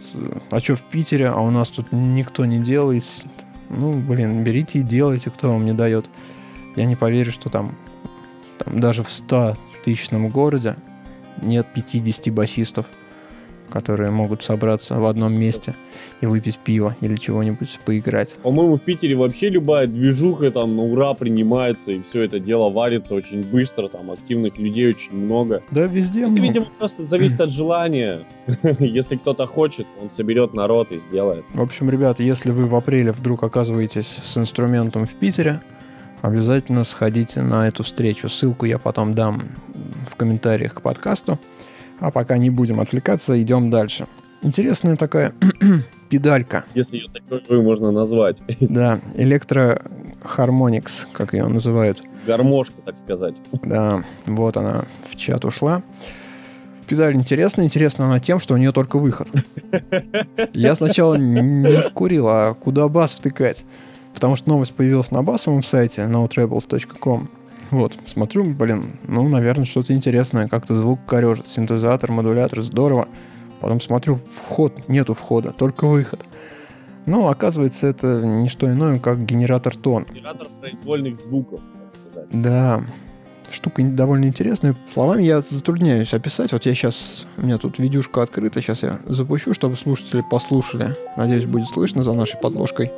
а 0.51 0.59
что 0.59 0.75
в 0.75 0.81
Питере, 0.81 1.29
а 1.29 1.39
у 1.39 1.51
нас 1.51 1.69
тут 1.69 1.93
никто 1.93 2.43
не 2.43 2.59
делает, 2.59 3.05
ну, 3.69 3.93
блин, 3.93 4.43
берите 4.43 4.79
и 4.79 4.83
делайте, 4.83 5.29
кто 5.29 5.53
вам 5.53 5.63
не 5.63 5.71
дает. 5.71 6.05
Я 6.75 6.83
не 6.83 6.97
поверю, 6.97 7.31
что 7.31 7.49
там, 7.49 7.73
там 8.57 8.81
даже 8.81 9.03
в 9.03 9.11
100 9.11 9.55
тысячном 9.85 10.27
городе 10.27 10.75
нет 11.41 11.67
50 11.73 12.33
басистов, 12.33 12.85
которые 13.69 14.11
могут 14.11 14.43
собраться 14.43 14.95
в 14.95 15.05
одном 15.05 15.33
месте 15.33 15.75
и 16.21 16.25
выпить 16.25 16.57
пиво 16.57 16.95
или 17.01 17.15
чего-нибудь, 17.15 17.79
поиграть. 17.85 18.33
По-моему, 18.43 18.77
в 18.77 18.81
Питере 18.81 19.15
вообще 19.15 19.49
любая 19.49 19.87
движуха 19.87 20.51
там 20.51 20.75
на 20.75 20.83
ура 20.83 21.13
принимается, 21.13 21.91
и 21.91 22.01
все 22.01 22.21
это 22.23 22.39
дело 22.39 22.69
варится 22.69 23.15
очень 23.15 23.43
быстро, 23.43 23.87
там 23.87 24.11
активных 24.11 24.57
людей 24.57 24.87
очень 24.89 25.13
много. 25.13 25.61
Да, 25.71 25.87
везде 25.87 26.21
Это, 26.21 26.31
видимо, 26.31 26.67
просто 26.79 27.05
зависит 27.05 27.41
от 27.41 27.49
желания. 27.51 28.21
Если 28.79 29.17
кто-то 29.17 29.45
хочет, 29.45 29.87
он 30.01 30.09
соберет 30.09 30.53
народ 30.53 30.91
и 30.91 30.99
сделает. 31.09 31.45
В 31.53 31.61
общем, 31.61 31.89
ребята, 31.89 32.23
если 32.23 32.51
вы 32.51 32.67
в 32.67 32.75
апреле 32.75 33.11
вдруг 33.11 33.43
оказываетесь 33.43 34.07
с 34.07 34.37
инструментом 34.37 35.05
в 35.05 35.13
Питере, 35.13 35.61
обязательно 36.21 36.83
сходите 36.83 37.41
на 37.41 37.67
эту 37.67 37.83
встречу. 37.83 38.29
Ссылку 38.29 38.65
я 38.65 38.77
потом 38.77 39.13
дам 39.13 39.43
в 40.09 40.15
комментариях 40.15 40.73
к 40.73 40.81
подкасту. 40.81 41.39
А 41.99 42.11
пока 42.11 42.37
не 42.37 42.49
будем 42.49 42.79
отвлекаться, 42.79 43.41
идем 43.41 43.69
дальше. 43.69 44.07
Интересная 44.41 44.95
такая 44.95 45.33
педалька. 46.09 46.65
Если 46.73 46.97
ее 46.97 47.07
такой 47.07 47.61
можно 47.61 47.91
назвать. 47.91 48.41
Да, 48.59 48.99
электро-хармоникс, 49.15 51.07
как 51.13 51.33
ее 51.33 51.47
называют. 51.47 52.01
Гармошка, 52.27 52.75
так 52.83 52.97
сказать. 52.97 53.37
Да, 53.63 54.03
вот 54.25 54.57
она 54.57 54.85
в 55.09 55.15
чат 55.15 55.45
ушла. 55.45 55.83
Педаль 56.87 57.15
интересная. 57.15 57.65
Интересна 57.65 58.05
она 58.05 58.19
тем, 58.19 58.39
что 58.39 58.53
у 58.53 58.57
нее 58.57 58.71
только 58.71 58.99
выход. 58.99 59.27
Я 60.53 60.75
сначала 60.75 61.15
не 61.15 61.89
курил, 61.89 62.27
а 62.27 62.53
куда 62.53 62.87
бас 62.87 63.11
втыкать 63.13 63.63
потому 64.15 64.35
что 64.35 64.49
новость 64.49 64.73
появилась 64.73 65.11
на 65.11 65.21
басовом 65.21 65.61
сайте 65.61 66.01
notrebels.com. 66.01 67.29
Вот, 67.69 67.93
смотрю, 68.07 68.45
блин, 68.45 68.93
ну, 69.07 69.27
наверное, 69.27 69.65
что-то 69.65 69.93
интересное, 69.93 70.47
как-то 70.47 70.77
звук 70.77 70.99
корежит, 71.05 71.47
синтезатор, 71.47 72.11
модулятор, 72.11 72.61
здорово. 72.61 73.07
Потом 73.59 73.81
смотрю, 73.81 74.19
вход, 74.33 74.87
нету 74.87 75.13
входа, 75.13 75.51
только 75.51 75.85
выход. 75.85 76.23
Ну, 77.05 77.27
оказывается, 77.27 77.87
это 77.87 78.21
не 78.21 78.47
что 78.49 78.71
иное, 78.71 78.99
как 78.99 79.25
генератор 79.25 79.75
тон. 79.75 80.05
Генератор 80.11 80.47
произвольных 80.59 81.17
звуков, 81.17 81.59
так 81.59 81.93
сказать. 81.93 82.29
Да, 82.31 82.83
штука 83.51 83.83
довольно 83.83 84.25
интересная. 84.25 84.75
Словами 84.87 85.23
я 85.23 85.41
затрудняюсь 85.41 86.13
описать. 86.13 86.51
Вот 86.51 86.65
я 86.65 86.73
сейчас, 86.73 87.27
у 87.37 87.41
меня 87.41 87.57
тут 87.57 87.79
видюшка 87.79 88.21
открыта, 88.21 88.61
сейчас 88.61 88.83
я 88.83 88.99
запущу, 89.05 89.53
чтобы 89.53 89.75
слушатели 89.75 90.23
послушали. 90.29 90.95
Надеюсь, 91.17 91.45
будет 91.45 91.67
слышно 91.67 92.03
за 92.03 92.13
нашей 92.13 92.39
подложкой. 92.39 92.91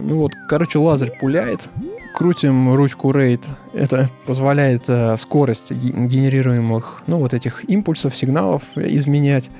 Ну 0.00 0.18
вот, 0.18 0.32
короче, 0.48 0.78
лазер 0.78 1.12
пуляет. 1.20 1.68
Крутим 2.14 2.74
ручку 2.74 3.10
RAID. 3.10 3.40
Это 3.72 4.08
позволяет 4.26 4.84
э, 4.88 5.16
скорость 5.16 5.72
генерируемых, 5.72 7.02
ну, 7.06 7.18
вот 7.18 7.34
этих 7.34 7.68
импульсов, 7.68 8.16
сигналов 8.16 8.62
изменять. 8.76 9.50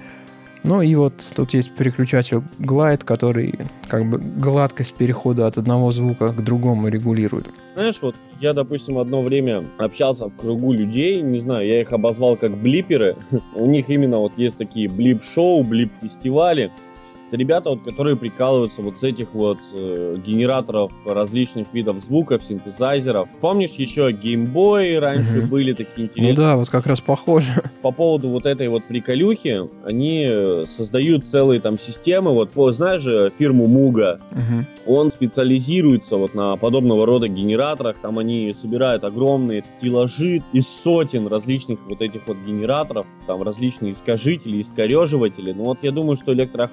Ну 0.65 0.83
и 0.83 0.95
вот 0.95 1.15
тут 1.35 1.55
есть 1.55 1.75
переключатель 1.75 2.43
Glide, 2.59 3.05
который 3.05 3.55
как 3.89 4.09
бы 4.09 4.19
гладкость 4.19 4.95
перехода 4.95 5.47
от 5.47 5.57
одного 5.57 5.93
звука 5.93 6.33
к 6.33 6.43
другому 6.43 6.89
регулирует. 6.89 7.47
Знаешь, 7.75 7.99
вот 8.03 8.17
я, 8.41 8.53
допустим, 8.53 8.99
одно 8.99 9.23
время 9.23 9.65
общался 9.79 10.29
в 10.29 10.37
кругу 10.37 10.73
людей, 10.73 11.21
не 11.23 11.41
знаю, 11.41 11.67
я 11.67 11.81
их 11.81 11.93
обозвал 11.93 12.37
как 12.37 12.57
блиперы. 12.57 13.17
У 13.55 13.67
них 13.67 13.89
именно 13.89 14.19
вот 14.19 14.33
есть 14.37 14.59
такие 14.59 14.89
блип-шоу, 14.89 15.63
блип-фестивали. 15.63 16.73
Это 17.29 17.37
ребята, 17.37 17.69
вот, 17.69 17.83
которые 17.83 18.17
прикалываются 18.17 18.81
вот 18.81 18.97
с 18.97 19.03
этих 19.03 19.35
вот 19.35 19.59
э, 19.75 20.17
генераторов 20.25 20.93
различных 21.05 21.75
видов 21.75 22.01
звуков, 22.01 22.43
синтезайзеров. 22.43 23.29
Помнишь, 23.43 23.73
еще 23.73 24.11
геймбои 24.13 24.95
раньше 24.95 25.41
угу. 25.41 25.49
были 25.49 25.75
такие 25.75 26.07
интересные? 26.07 26.35
Ну 26.35 26.41
да, 26.41 26.57
вот 26.57 26.71
как 26.71 26.87
раз 26.87 27.03
похоже. 27.03 27.63
По 27.83 27.91
поводу 27.91 28.31
вот 28.31 28.47
этой 28.47 28.69
вот 28.69 28.83
приколюхи, 28.85 29.69
они 29.85 30.27
э, 30.27 30.65
создают 30.67 31.27
целые 31.27 31.61
там 31.61 31.79
системы. 31.79 32.33
Вот, 32.33 32.53
знаешь 32.75 33.03
же, 33.03 33.31
фирму 33.39 33.67
Муга, 33.67 34.21
угу. 34.31 34.95
он 34.95 35.11
специализируется 35.11 36.17
вот 36.17 36.35
на 36.35 36.57
подобного 36.57 37.05
рода 37.05 37.29
генераторах. 37.29 37.99
Там 38.01 38.19
они 38.19 38.55
собирают 38.55 39.05
огромные 39.05 39.63
стеллажи 39.65 40.43
из 40.55 40.67
сотен 40.67 41.27
различных 41.27 41.81
вот 41.87 42.01
этих 42.01 42.27
вот 42.27 42.39
генераторов, 42.47 43.07
там 43.27 43.43
различные 43.43 43.93
искажители, 43.93 44.63
искореживатели. 44.63 45.53
Ну 45.53 45.65
вот 45.65 45.81
я 45.83 45.93
думаю, 45.93 46.17
что 46.17 46.33
Electro 46.33 46.67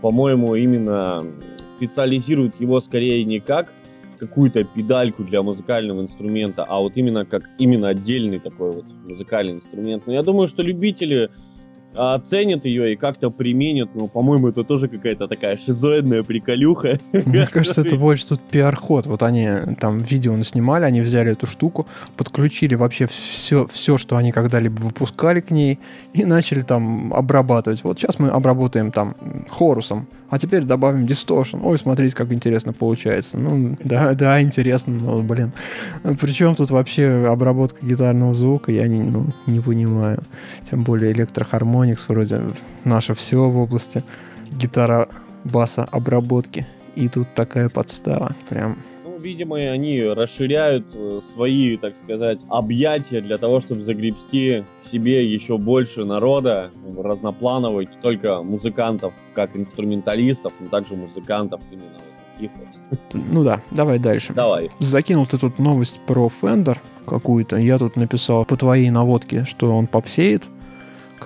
по-моему, 0.00 0.54
именно 0.54 1.24
специализирует 1.68 2.60
его 2.60 2.80
скорее 2.80 3.24
не 3.24 3.40
как 3.40 3.72
какую-то 4.18 4.64
педальку 4.64 5.22
для 5.22 5.42
музыкального 5.42 6.02
инструмента, 6.02 6.64
а 6.64 6.80
вот 6.80 6.96
именно 6.96 7.24
как 7.24 7.48
именно 7.58 7.88
отдельный 7.88 8.40
такой 8.40 8.72
вот 8.72 8.84
музыкальный 9.04 9.54
инструмент. 9.54 10.06
Но 10.06 10.12
я 10.12 10.22
думаю, 10.22 10.48
что 10.48 10.62
любители 10.62 11.30
оценят 11.94 12.64
ее 12.64 12.92
и 12.92 12.96
как-то 12.96 13.30
применят. 13.30 13.90
Ну, 13.94 14.08
по-моему, 14.08 14.48
это 14.48 14.64
тоже 14.64 14.88
какая-то 14.88 15.28
такая 15.28 15.56
шизоидная 15.56 16.22
приколюха. 16.22 16.98
Мне 17.12 17.46
кажется, 17.52 17.80
это 17.80 17.96
больше 17.96 18.28
тут 18.28 18.40
пиар-ход. 18.40 19.06
Вот 19.06 19.22
они 19.22 19.48
там 19.80 19.98
видео 19.98 20.40
снимали, 20.42 20.84
они 20.84 21.00
взяли 21.00 21.32
эту 21.32 21.46
штуку, 21.46 21.86
подключили 22.16 22.74
вообще 22.74 23.06
все, 23.06 23.66
все, 23.66 23.98
что 23.98 24.16
они 24.16 24.32
когда-либо 24.32 24.80
выпускали 24.80 25.40
к 25.40 25.50
ней, 25.50 25.78
и 26.12 26.24
начали 26.24 26.62
там 26.62 27.12
обрабатывать. 27.12 27.82
Вот 27.84 27.98
сейчас 27.98 28.18
мы 28.18 28.28
обработаем 28.28 28.92
там 28.92 29.14
хорусом, 29.48 30.06
а 30.30 30.38
теперь 30.38 30.64
добавим 30.64 31.06
distortion. 31.06 31.60
Ой, 31.62 31.78
смотрите, 31.78 32.14
как 32.14 32.32
интересно 32.32 32.72
получается. 32.72 33.38
Ну, 33.38 33.76
да, 33.82 34.12
да, 34.14 34.42
интересно, 34.42 34.92
но, 34.92 35.22
блин. 35.22 35.52
Причем 36.20 36.54
тут 36.54 36.70
вообще 36.70 37.26
обработка 37.28 37.84
гитарного 37.84 38.34
звука, 38.34 38.70
я 38.70 38.86
не, 38.88 39.00
ну, 39.00 39.26
не 39.46 39.60
понимаю. 39.60 40.22
Тем 40.68 40.84
более 40.84 41.12
электрохармоникс 41.84 42.08
вроде 42.08 42.42
наше 42.84 43.14
все 43.14 43.48
в 43.48 43.56
области 43.58 44.02
гитара 44.50 45.08
баса 45.44 45.84
обработки. 45.84 46.66
И 46.96 47.08
тут 47.08 47.28
такая 47.34 47.68
подстава. 47.68 48.34
Прям 48.48 48.78
видимо, 49.18 49.56
они 49.56 50.00
расширяют 50.02 50.86
э, 50.94 51.20
свои, 51.22 51.76
так 51.76 51.96
сказать, 51.96 52.38
объятия 52.48 53.20
для 53.20 53.36
того, 53.36 53.58
чтобы 53.58 53.82
загребсти 53.82 54.64
к 54.80 54.86
себе 54.86 55.28
еще 55.28 55.58
больше 55.58 56.04
народа, 56.04 56.70
разноплановых, 56.96 57.90
не 57.90 58.00
только 58.00 58.42
музыкантов 58.42 59.12
как 59.34 59.56
инструменталистов, 59.56 60.52
но 60.60 60.68
также 60.68 60.94
музыкантов 60.94 61.60
именно 61.70 61.94
вот 61.94 62.18
таких 62.34 62.50
вот. 62.56 63.22
Ну 63.32 63.44
да, 63.44 63.60
давай 63.70 63.98
дальше. 63.98 64.32
Давай. 64.32 64.70
Закинул 64.78 65.26
ты 65.26 65.36
тут 65.36 65.58
новость 65.58 65.98
про 66.06 66.30
Fender 66.40 66.78
какую-то. 67.06 67.56
Я 67.56 67.78
тут 67.78 67.96
написал 67.96 68.44
по 68.44 68.56
твоей 68.56 68.90
наводке, 68.90 69.44
что 69.44 69.74
он 69.76 69.86
попсеет. 69.88 70.44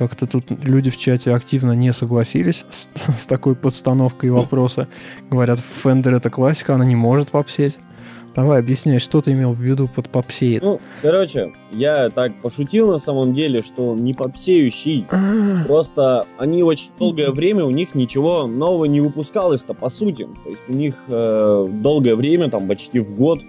Как-то 0.02 0.26
тут 0.26 0.50
люди 0.64 0.90
в 0.90 0.96
чате 0.96 1.32
активно 1.32 1.72
не 1.76 1.92
согласились 1.92 2.64
с, 2.70 2.88
с 3.20 3.26
такой 3.26 3.54
подстановкой 3.54 4.30
вопроса. 4.30 4.88
Говорят, 5.30 5.60
Fender 5.60 6.16
это 6.16 6.28
классика, 6.28 6.74
она 6.74 6.84
не 6.84 6.96
может 6.96 7.28
попсеть. 7.28 7.78
Давай, 8.34 8.58
объясняй, 8.58 8.98
что 8.98 9.20
ты 9.20 9.30
имел 9.32 9.52
в 9.52 9.60
виду 9.60 9.86
под 9.86 10.08
попсеет? 10.08 10.64
Ну, 10.64 10.80
короче, 11.02 11.52
я 11.70 12.10
так 12.10 12.32
пошутил 12.42 12.90
на 12.90 12.98
самом 12.98 13.32
деле, 13.32 13.62
что 13.62 13.90
он 13.90 13.98
не 13.98 14.12
попсеющий. 14.12 15.06
А, 15.10 15.64
Просто 15.68 16.26
они 16.36 16.64
очень 16.64 16.90
долгое 16.98 17.30
время, 17.30 17.64
у 17.64 17.70
них 17.70 17.94
ничего 17.94 18.48
нового 18.48 18.86
не 18.86 19.00
выпускалось-то, 19.00 19.72
по 19.72 19.88
сути. 19.88 20.26
То 20.42 20.50
есть 20.50 20.62
у 20.66 20.72
них 20.72 20.96
э, 21.06 21.68
долгое 21.70 22.16
время, 22.16 22.50
там 22.50 22.66
почти 22.66 22.98
в 22.98 23.14
год, 23.14 23.40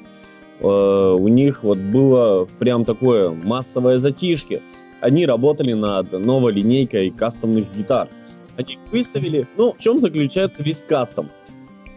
э, 0.60 0.68
у 0.68 1.28
них 1.30 1.64
вот 1.64 1.80
было 1.80 2.46
прям 2.60 2.86
такое 2.86 3.32
массовое 3.32 3.98
затишье. 3.98 4.62
Они 5.04 5.26
работали 5.26 5.74
над 5.74 6.14
новой 6.14 6.54
линейкой 6.54 7.10
кастомных 7.10 7.66
гитар. 7.76 8.08
Они 8.56 8.80
выставили. 8.90 9.46
Ну, 9.58 9.74
в 9.74 9.78
чем 9.78 10.00
заключается 10.00 10.64
весь 10.64 10.82
кастом? 10.82 11.30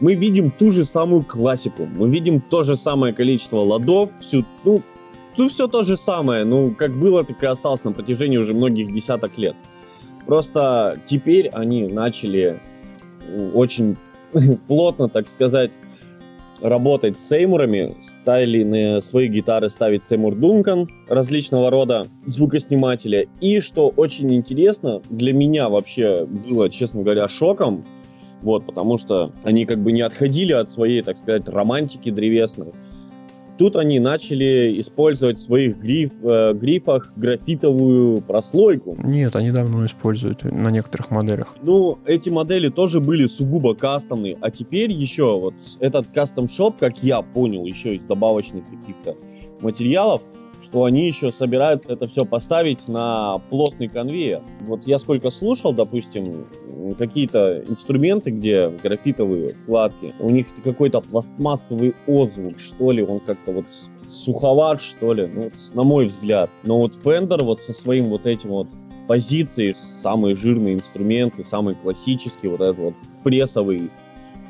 Мы 0.01 0.15
видим 0.15 0.51
ту 0.51 0.73
же 0.73 0.85
самую 0.85 1.23
классику, 1.23 1.87
мы 1.87 2.11
видим 2.11 2.41
то 2.41 2.65
же 2.65 2.75
самое 2.75 3.15
количество 3.15 3.59
ладов, 3.59 4.11
всю, 4.21 4.45
ну, 4.65 4.83
ну, 5.37 5.49
все 5.49 5.69
то 5.69 5.85
же 5.85 5.97
самое, 5.97 6.45
ну, 6.45 6.75
как 6.75 6.97
было, 6.97 7.25
так 7.25 7.41
и 7.43 7.47
осталось 7.47 7.85
на 7.85 7.93
протяжении 7.93 8.39
уже 8.39 8.53
многих 8.53 8.93
десяток 8.93 9.39
лет. 9.39 9.55
Просто 10.27 11.01
теперь 11.07 11.49
они 11.49 11.87
начали 11.87 12.61
очень 13.55 13.97
плотно, 14.67 15.09
так 15.09 15.29
сказать, 15.29 15.79
работать 16.61 17.19
с 17.19 17.29
сеймурами, 17.29 17.95
стали 18.01 18.63
на 18.63 19.01
свои 19.01 19.29
гитары 19.29 19.69
ставить 19.71 20.05
сеймур 20.05 20.35
Дункан 20.35 20.89
различного 21.09 21.71
рода 21.71 22.07
звукоснимателя. 22.27 23.27
И 23.41 23.61
что 23.61 23.93
очень 23.97 24.33
интересно, 24.35 25.03
для 25.11 25.33
меня 25.33 25.69
вообще 25.69 26.25
было, 26.27 26.71
честно 26.71 27.03
говоря, 27.03 27.29
шоком, 27.29 27.85
вот, 28.43 28.67
потому 28.67 28.99
что 28.99 29.31
они 29.43 29.67
как 29.67 29.83
бы 29.83 29.93
не 29.93 30.03
отходили 30.03 30.53
от 30.53 30.71
своей, 30.71 31.03
так 31.03 31.19
сказать, 31.19 31.49
романтики 31.49 32.11
древесной. 32.11 32.73
Тут 33.59 33.77
они 33.77 33.99
начали 34.01 34.79
использовать 34.81 35.39
в 35.39 35.43
своих 35.43 35.79
гриф, 35.79 36.13
э, 36.23 36.53
грифах 36.53 37.13
графитовую 37.17 38.21
прослойку. 38.21 38.95
Нет, 39.03 39.35
они 39.35 39.51
давно 39.51 39.87
используют 39.87 40.45
на 40.45 40.71
некоторых 40.71 41.11
моделях. 41.11 41.55
Ну, 41.63 41.99
эти 42.05 42.29
модели 42.29 42.69
тоже 42.69 43.01
были 43.01 43.27
сугубо 43.27 43.75
кастомные, 43.75 44.37
а 44.41 44.51
теперь 44.51 44.93
еще 44.93 45.39
вот 45.39 45.55
этот 45.81 46.09
кастом-шоп, 46.09 46.77
как 46.79 47.03
я 47.03 47.23
понял, 47.23 47.65
еще 47.65 47.95
из 47.95 48.05
добавочных 48.05 48.65
каких-то 48.69 49.17
материалов, 49.61 50.23
что 50.63 50.85
они 50.85 51.07
еще 51.07 51.31
собираются 51.31 51.93
это 51.93 52.09
все 52.09 52.25
поставить 52.25 52.89
на 52.89 53.39
плотный 53.51 53.89
конвейер. 53.89 54.43
Вот 54.61 54.87
я 54.87 54.99
сколько 54.99 55.31
слушал, 55.31 55.73
допустим, 55.73 56.47
какие-то 56.99 57.65
инструменты, 57.69 58.31
где 58.31 58.69
графитовые 58.69 59.55
вкладки, 59.55 60.15
у 60.21 60.31
них 60.31 60.47
какой-то 60.65 61.01
пластмассовый 61.01 61.95
отзвук, 62.07 62.59
что 62.59 62.91
ли, 62.91 63.03
он 63.03 63.21
как-то 63.21 63.53
вот 63.53 63.67
суховат, 64.09 64.81
что 64.81 65.13
ли, 65.13 65.27
ну, 65.27 65.43
вот 65.45 65.53
на 65.75 65.83
мой 65.83 66.07
взгляд. 66.07 66.51
Но 66.63 66.79
вот 66.79 66.93
Fender 66.93 67.43
вот 67.43 67.61
со 67.61 67.73
своим 67.73 68.09
вот 68.09 68.27
этим 68.27 68.51
вот 68.51 68.69
позицией, 69.07 69.75
самые 70.03 70.35
жирные 70.35 70.75
инструменты, 70.75 71.45
самый 71.45 71.75
классический, 71.75 72.49
вот 72.49 72.61
этот 72.61 72.79
вот 72.79 72.95
прессовый 73.23 73.91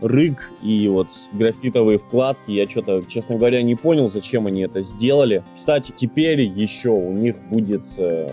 рык 0.00 0.52
и 0.62 0.88
вот 0.88 1.08
графитовые 1.32 1.98
вкладки. 1.98 2.50
Я 2.50 2.68
что-то, 2.68 3.02
честно 3.08 3.36
говоря, 3.36 3.62
не 3.62 3.74
понял, 3.74 4.10
зачем 4.10 4.46
они 4.46 4.62
это 4.62 4.80
сделали. 4.80 5.42
Кстати, 5.54 5.92
теперь 5.96 6.40
еще 6.42 6.90
у 6.90 7.12
них 7.12 7.36
будет 7.50 7.84
э, 7.98 8.28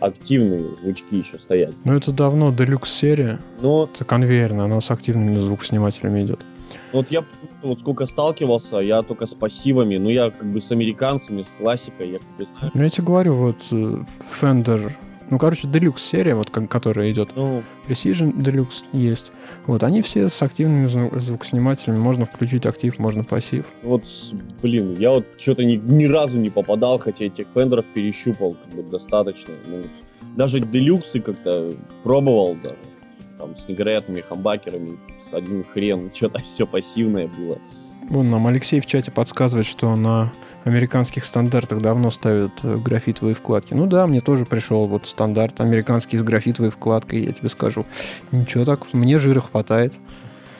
активные 0.00 0.60
звучки 0.82 1.16
еще 1.16 1.38
стоять. 1.38 1.74
Ну, 1.84 1.94
это 1.94 2.12
давно 2.12 2.50
Deluxe 2.50 2.88
серия. 2.88 3.40
Но 3.60 3.88
Это 3.92 4.04
конвейерная, 4.04 4.66
она 4.66 4.80
с 4.80 4.90
активными 4.90 5.38
звукоснимателями 5.38 6.22
идет. 6.22 6.40
вот 6.92 7.10
я 7.10 7.24
вот 7.62 7.80
сколько 7.80 8.06
сталкивался, 8.06 8.78
я 8.78 9.02
только 9.02 9.26
с 9.26 9.34
пассивами, 9.34 9.96
ну 9.96 10.10
я 10.10 10.30
как 10.30 10.46
бы 10.46 10.60
с 10.60 10.70
американцами, 10.70 11.42
с 11.42 11.52
классикой, 11.58 12.10
я 12.10 12.18
как 12.18 12.28
бы. 12.36 12.46
Ну, 12.74 12.82
я 12.82 12.90
тебе 12.90 13.04
говорю, 13.04 13.34
вот 13.34 13.56
э, 13.70 14.04
Fender... 14.40 14.92
Ну, 15.30 15.38
короче, 15.38 15.66
Deluxe 15.66 16.00
серия, 16.00 16.34
вот 16.34 16.50
которая 16.50 17.10
идет. 17.10 17.30
Ну, 17.34 17.62
Precision 17.88 18.32
Deluxe 18.36 18.84
есть. 18.92 19.32
Вот, 19.66 19.82
они 19.82 20.02
все 20.02 20.28
с 20.28 20.42
активными 20.42 20.86
зву- 20.86 21.18
звукоснимателями. 21.18 21.98
Можно 21.98 22.26
включить 22.26 22.66
актив, 22.66 22.98
можно 22.98 23.24
пассив. 23.24 23.64
вот, 23.82 24.04
блин, 24.62 24.94
я 24.98 25.10
вот 25.10 25.24
что-то 25.38 25.64
ни, 25.64 25.76
ни 25.76 26.04
разу 26.04 26.38
не 26.38 26.50
попадал, 26.50 26.98
хотя 26.98 27.24
этих 27.24 27.46
фендеров 27.54 27.86
перещупал 27.86 28.54
как 28.54 28.74
бы 28.74 28.82
достаточно. 28.90 29.54
Ну, 29.66 29.78
вот 29.78 29.86
даже 30.36 30.60
делюксы 30.60 31.20
как-то 31.20 31.72
пробовал, 32.02 32.56
да, 32.62 32.72
там 33.38 33.56
с 33.56 33.66
невероятными 33.68 34.20
хамбакерами, 34.20 34.98
с 35.30 35.34
один 35.34 35.64
хрен, 35.64 36.10
что-то 36.14 36.38
все 36.40 36.66
пассивное 36.66 37.28
было. 37.28 37.58
Вон 38.10 38.30
нам 38.30 38.46
Алексей 38.46 38.80
в 38.80 38.86
чате 38.86 39.10
подсказывает, 39.10 39.66
что 39.66 39.96
на 39.96 40.30
американских 40.64 41.24
стандартах 41.24 41.80
давно 41.80 42.10
ставят 42.10 42.52
э, 42.62 42.76
графитовые 42.76 43.34
вкладки. 43.34 43.74
Ну 43.74 43.86
да, 43.86 44.06
мне 44.06 44.20
тоже 44.20 44.46
пришел 44.46 44.86
вот 44.86 45.06
стандарт 45.06 45.60
американский 45.60 46.16
с 46.16 46.22
графитовой 46.22 46.70
вкладкой, 46.70 47.24
я 47.24 47.32
тебе 47.32 47.48
скажу. 47.48 47.84
Ничего 48.32 48.64
так, 48.64 48.92
мне 48.92 49.18
жира 49.18 49.40
хватает. 49.40 49.94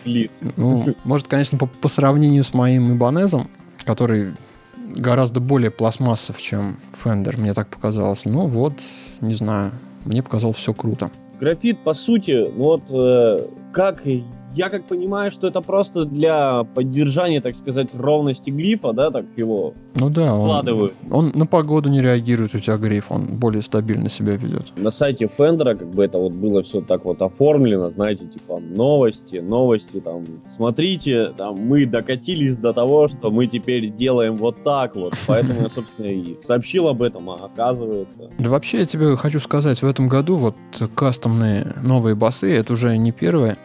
Блин, 0.05 0.31
Ну, 0.57 0.95
может, 1.05 1.29
конечно, 1.29 1.57
по, 1.57 1.67
по 1.67 1.89
сравнению 1.89 2.45
с 2.45 2.53
моим 2.53 2.95
Ибанезом, 2.95 3.51
который 3.85 4.35
гораздо 4.77 5.41
более 5.41 5.71
пластмассов, 5.71 6.41
чем 6.41 6.77
Fender, 7.03 7.41
мне 7.41 7.55
так 7.55 7.69
показалось. 7.69 8.25
Ну 8.25 8.47
вот, 8.47 8.75
не 9.21 9.35
знаю, 9.35 9.73
мне 10.05 10.23
показалось 10.23 10.57
все 10.57 10.75
круто. 10.75 11.11
графит, 11.41 11.79
по 11.81 11.95
сути, 11.95 12.47
вот, 12.55 12.83
э, 12.91 13.39
как 13.73 14.07
я 14.55 14.71
как 14.71 14.85
понимаю, 14.87 15.31
что 15.31 15.49
это 15.49 15.61
просто 15.61 16.05
для 16.05 16.65
поддержания, 16.65 17.41
так 17.41 17.57
сказать, 17.57 17.89
ровности 17.95 18.51
глифа, 18.51 18.93
да, 18.93 19.11
так 19.11 19.27
его 19.37 19.75
Ну 19.95 20.11
да, 20.11 20.35
он, 20.35 20.45
вкладывают. 20.45 20.95
он 21.11 21.33
на 21.35 21.47
погоду 21.47 21.89
не 21.91 22.01
реагирует, 22.01 22.55
у 22.55 22.61
тебя 22.61 22.77
гриф, 22.77 23.07
он 23.11 23.27
более 23.27 23.63
стабильно 23.63 24.09
себя 24.09 24.37
ведет. 24.37 24.73
На 24.77 24.91
сайте 24.91 25.27
Фендера 25.27 25.75
как 25.75 25.91
бы 25.91 26.05
это 26.05 26.19
вот 26.19 26.33
было 26.33 26.63
все 26.63 26.81
так 26.81 27.05
вот 27.05 27.21
оформлено, 27.23 27.91
знаете, 27.91 28.27
типа 28.27 28.61
новости, 28.61 29.37
новости, 29.37 30.01
там, 30.01 30.25
смотрите, 30.47 31.33
там, 31.37 31.57
мы 31.57 31.87
докатились 31.87 32.57
до 32.57 32.73
того, 32.73 33.09
что 33.09 33.31
мы 33.31 33.47
теперь 33.47 33.91
делаем 33.91 34.37
вот 34.37 34.63
так 34.63 34.95
вот, 34.95 35.15
поэтому 35.27 35.63
я, 35.63 35.69
собственно, 35.69 36.07
и 36.07 36.41
сообщил 36.41 36.89
об 36.89 37.03
этом, 37.03 37.29
а 37.31 37.35
оказывается... 37.35 38.31
Да 38.39 38.51
вообще 38.51 38.81
я 38.81 38.87
тебе 38.87 39.17
хочу 39.17 39.41
сказать, 39.41 39.83
в 39.83 39.87
этом 39.87 40.09
году 40.09 40.37
вот 40.37 40.57
кастомные 40.95 41.75
новые 41.83 42.15
басы, 42.15 42.53
это 42.53 42.73
уже 42.73 42.97
не 42.97 43.11
первое 43.11 43.57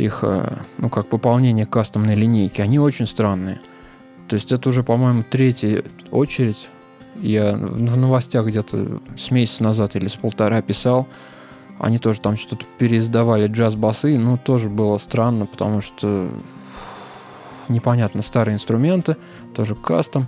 их, 0.00 0.20
э, 0.22 0.58
ну 0.78 0.88
как 0.88 1.06
пополнение 1.06 1.66
кастомной 1.66 2.14
линейки, 2.14 2.60
они 2.60 2.78
очень 2.78 3.06
странные. 3.06 3.60
То 4.28 4.34
есть 4.36 4.52
это 4.52 4.68
уже, 4.68 4.82
по-моему, 4.82 5.24
третья 5.28 5.82
очередь. 6.10 6.68
Я 7.16 7.54
в 7.54 7.96
новостях 7.96 8.46
где-то 8.46 9.00
с 9.16 9.30
месяца 9.30 9.62
назад 9.62 9.96
или 9.96 10.08
с 10.08 10.14
полтора 10.14 10.62
писал. 10.62 11.06
Они 11.78 11.98
тоже 11.98 12.20
там 12.20 12.36
что-то 12.36 12.64
переиздавали 12.78 13.46
джаз-басы, 13.48 14.16
ну 14.18 14.38
тоже 14.38 14.68
было 14.68 14.98
странно, 14.98 15.46
потому 15.46 15.80
что 15.80 16.28
непонятно, 17.68 18.22
старые 18.22 18.54
инструменты, 18.54 19.16
тоже 19.54 19.74
кастом. 19.74 20.26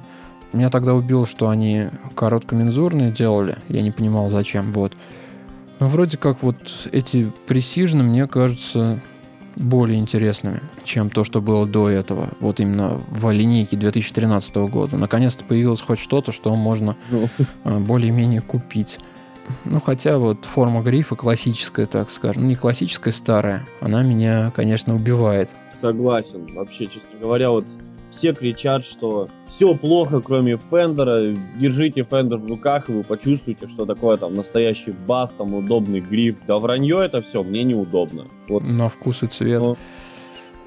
Меня 0.53 0.71
тогда 0.71 0.95
убило, 0.95 1.27
что 1.27 1.49
они 1.49 1.89
короткомензурные 2.15 3.11
делали, 3.13 3.59
я 3.69 3.83
не 3.83 3.91
понимал 3.91 4.29
зачем, 4.29 4.73
вот. 4.73 4.95
Но 5.79 5.87
вроде 5.87 6.17
как 6.17 6.43
вот 6.43 6.89
эти 6.91 7.33
пресижны 7.47 8.03
мне 8.03 8.27
кажутся 8.27 9.01
более 9.57 9.99
интересными, 9.99 10.61
чем 10.85 11.11
то, 11.11 11.25
что 11.25 11.41
было 11.41 11.67
до 11.67 11.89
этого. 11.89 12.31
Вот 12.41 12.61
именно 12.61 13.01
в 13.09 13.31
линейке 13.31 13.77
2013 13.77 14.55
года. 14.57 14.97
Наконец-то 14.97 15.45
появилось 15.45 15.81
хоть 15.81 15.99
что-то, 15.99 16.33
что 16.33 16.55
можно 16.55 16.97
Ну, 17.11 17.29
э, 17.65 17.79
более-менее 17.79 18.41
купить. 18.41 18.99
Ну, 19.65 19.81
хотя 19.81 20.19
вот 20.19 20.45
форма 20.45 20.83
грифа 20.83 21.17
классическая, 21.17 21.87
так 21.87 22.11
скажем. 22.11 22.43
Ну, 22.43 22.49
не 22.49 22.57
классическая, 22.57 23.13
старая. 23.13 23.67
Она 23.81 24.03
меня, 24.03 24.53
конечно, 24.55 24.95
убивает. 24.95 25.51
согласен, 25.81 26.47
вообще, 26.55 26.87
честно 26.87 27.19
говоря, 27.21 27.51
вот 27.51 27.67
все 28.13 28.33
кричат, 28.35 28.85
что 28.85 29.29
все 29.47 29.75
плохо, 29.75 30.21
кроме 30.21 30.59
Fender 30.71 31.19
а, 31.19 31.35
держите 31.59 32.05
Fender 32.05 32.39
в 32.39 32.47
руках, 32.47 32.89
и 32.89 32.93
вы 32.93 33.03
почувствуете, 33.03 33.67
что 33.67 33.87
такое 33.87 34.17
там 34.19 34.35
настоящий 34.35 34.93
бас, 34.93 35.33
там 35.33 35.55
удобный 35.55 36.01
гриф. 36.01 36.37
Да 36.47 36.59
вранье 36.59 37.03
это 37.03 37.23
все, 37.23 37.43
мне 37.43 37.65
неудобно. 37.65 38.27
Вот 38.49 38.63
На 38.63 38.89
вкус 38.89 39.23
и 39.23 39.27
цвет. 39.27 39.61
Ну, 39.61 39.77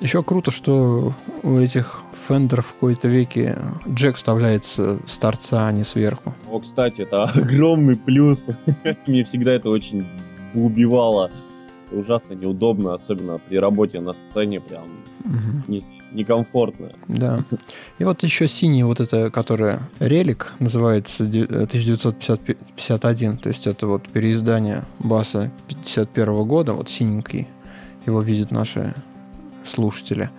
Еще 0.01 0.23
круто, 0.23 0.51
что 0.51 1.13
у 1.43 1.57
этих 1.57 2.01
Fender 2.27 2.57
ов 2.57 2.67
в 2.67 2.73
какой-то 2.73 3.07
веке 3.07 3.57
джек 3.87 4.15
вставляется 4.15 4.97
с 5.05 5.17
торца, 5.17 5.67
а 5.67 5.71
не 5.71 5.83
сверху. 5.83 6.33
О, 6.49 6.59
кстати, 6.59 7.01
это 7.01 7.23
огромный 7.35 7.95
плюс. 7.95 8.47
Мне 9.07 9.23
всегда 9.23 9.53
это 9.53 9.69
очень 9.69 10.07
убивало. 10.55 11.31
Ужасно 11.95 12.33
неудобно, 12.33 12.93
особенно 12.93 13.39
при 13.39 13.57
работе 13.57 14.01
на 14.01 14.13
сцене, 14.13 14.59
прям 14.59 14.83
угу. 15.23 15.63
некомфортно. 16.11 16.91
Да. 17.07 17.45
И 17.99 18.03
вот 18.03 18.23
еще 18.23 18.47
синий, 18.47 18.83
вот 18.83 18.99
это, 18.99 19.29
которое 19.31 19.79
релик, 19.99 20.51
называется 20.59 21.23
1951, 21.23 23.37
то 23.37 23.49
есть 23.49 23.65
это 23.65 23.87
вот 23.87 24.09
переиздание 24.09 24.83
баса 24.99 25.51
51 25.67 26.45
года, 26.45 26.73
вот 26.73 26.89
синенький, 26.89 27.47
его 28.05 28.19
видят 28.19 28.51
наши 28.51 28.93
слушатели. 29.63 30.29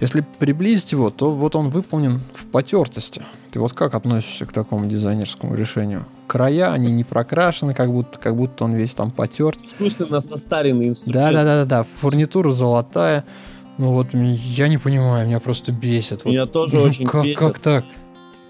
Если 0.00 0.24
приблизить 0.38 0.92
его, 0.92 1.10
то 1.10 1.32
вот 1.32 1.56
он 1.56 1.70
выполнен 1.70 2.20
в 2.32 2.46
потертости. 2.46 3.22
Ты 3.50 3.58
вот 3.58 3.72
как 3.72 3.94
относишься 3.94 4.46
к 4.46 4.52
такому 4.52 4.84
дизайнерскому 4.86 5.56
решению? 5.56 6.06
Края, 6.28 6.72
они 6.72 6.92
не 6.92 7.02
прокрашены, 7.02 7.74
как 7.74 7.90
будто, 7.90 8.18
как 8.18 8.36
будто 8.36 8.64
он 8.64 8.74
весь 8.74 8.92
там 8.92 9.10
потерт. 9.10 9.58
Искусственно 9.64 10.20
состаренный 10.20 10.88
инструмент. 10.88 11.32
Да-да-да, 11.32 11.84
фурнитура 12.00 12.52
золотая. 12.52 13.24
Ну 13.76 13.92
вот 13.92 14.08
я 14.12 14.68
не 14.68 14.78
понимаю, 14.78 15.26
меня 15.26 15.40
просто 15.40 15.72
бесит. 15.72 16.24
Меня 16.24 16.42
вот, 16.42 16.52
тоже 16.52 16.80
очень 16.80 17.06
как, 17.06 17.24
бесит. 17.24 17.38
Как 17.38 17.58
так? 17.58 17.84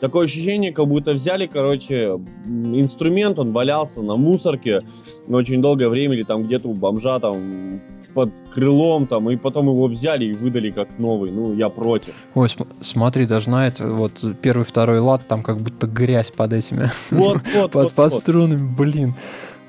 Такое 0.00 0.26
ощущение, 0.26 0.72
как 0.72 0.86
будто 0.86 1.12
взяли, 1.12 1.46
короче, 1.46 2.20
инструмент, 2.46 3.38
он 3.38 3.52
валялся 3.52 4.00
на 4.00 4.16
мусорке 4.16 4.80
очень 5.26 5.60
долгое 5.60 5.88
время, 5.88 6.14
или 6.14 6.22
там 6.22 6.44
где-то 6.44 6.68
у 6.68 6.74
бомжа 6.74 7.18
там 7.18 7.80
под 8.18 8.32
крылом 8.52 9.06
там, 9.06 9.30
и 9.30 9.36
потом 9.36 9.66
его 9.66 9.86
взяли 9.86 10.24
и 10.24 10.32
выдали 10.32 10.70
как 10.70 10.88
новый. 10.98 11.30
Ну, 11.30 11.54
я 11.54 11.68
против. 11.68 12.14
Ой, 12.34 12.48
см- 12.48 12.68
смотри, 12.80 13.26
даже 13.26 13.48
на 13.48 13.68
это, 13.68 13.86
вот 13.86 14.12
первый, 14.42 14.64
второй 14.64 14.98
лад, 14.98 15.22
там 15.28 15.44
как 15.44 15.58
будто 15.58 15.86
грязь 15.86 16.32
под 16.32 16.52
этими. 16.52 16.90
Вот, 17.12 17.42
вот, 17.54 17.70
под, 17.70 17.74
вот, 17.74 17.92
под 17.92 18.12
вот. 18.12 18.20
струнами, 18.20 18.74
блин. 18.76 19.14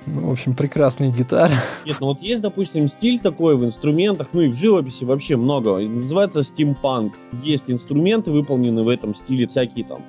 Ну, 0.07 0.29
в 0.29 0.31
общем, 0.31 0.55
прекрасные 0.55 1.12
гитары. 1.12 1.53
Нет, 1.85 1.97
ну 1.99 2.07
вот 2.07 2.21
есть, 2.21 2.41
допустим, 2.41 2.88
стиль 2.88 3.19
такой 3.19 3.55
в 3.55 3.63
инструментах, 3.63 4.29
ну 4.33 4.41
и 4.41 4.47
в 4.47 4.55
живописи 4.55 5.03
вообще 5.03 5.35
много. 5.35 5.77
Называется 5.77 6.41
стимпанк. 6.41 7.13
Есть 7.43 7.69
инструменты, 7.69 8.31
выполнены 8.31 8.81
в 8.81 8.89
этом 8.89 9.13
стиле, 9.13 9.45
всякие 9.45 9.85
там 9.85 9.99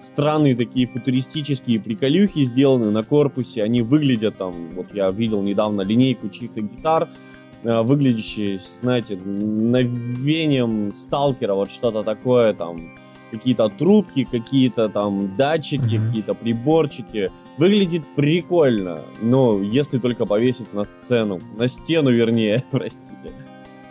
странные 0.00 0.56
такие 0.56 0.86
футуристические 0.86 1.78
приколюхи 1.78 2.44
сделаны 2.44 2.90
на 2.90 3.02
корпусе. 3.02 3.62
Они 3.62 3.82
выглядят 3.82 4.38
там, 4.38 4.54
вот 4.74 4.94
я 4.94 5.10
видел 5.10 5.42
недавно 5.42 5.82
линейку 5.82 6.30
чьих-то 6.30 6.62
гитар, 6.62 7.10
выглядящие, 7.62 8.58
знаете, 8.80 9.16
навением 9.16 10.92
сталкера, 10.92 11.54
вот 11.54 11.70
что-то 11.70 12.02
такое, 12.02 12.54
там, 12.54 12.92
какие-то 13.30 13.68
трубки, 13.68 14.24
какие-то 14.24 14.88
там 14.88 15.36
датчики, 15.36 15.82
mm-hmm. 15.82 16.06
какие-то 16.08 16.34
приборчики. 16.34 17.30
Выглядит 17.58 18.02
прикольно, 18.16 19.00
но 19.20 19.60
если 19.60 19.98
только 19.98 20.24
повесить 20.24 20.72
на 20.72 20.84
сцену, 20.84 21.40
на 21.56 21.68
стену, 21.68 22.10
вернее, 22.10 22.64
простите. 22.70 23.32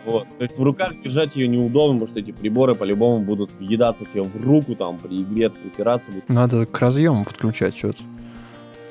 Вот. 0.05 0.27
То 0.37 0.43
есть 0.43 0.57
в 0.57 0.63
руках 0.63 0.99
держать 1.03 1.35
ее 1.35 1.47
неудобно, 1.47 1.99
потому 1.99 2.07
что 2.07 2.19
эти 2.19 2.31
приборы 2.31 2.73
по-любому 2.73 3.23
будут 3.23 3.51
въедаться 3.59 4.05
тебе 4.05 4.23
в 4.23 4.43
руку, 4.43 4.73
там, 4.75 4.97
при 4.97 5.21
игре 5.21 5.51
упираться. 5.63 6.09
Будут. 6.09 6.29
Надо 6.29 6.65
к 6.65 6.79
разъему 6.79 7.23
подключать 7.23 7.77
что-то. 7.77 8.01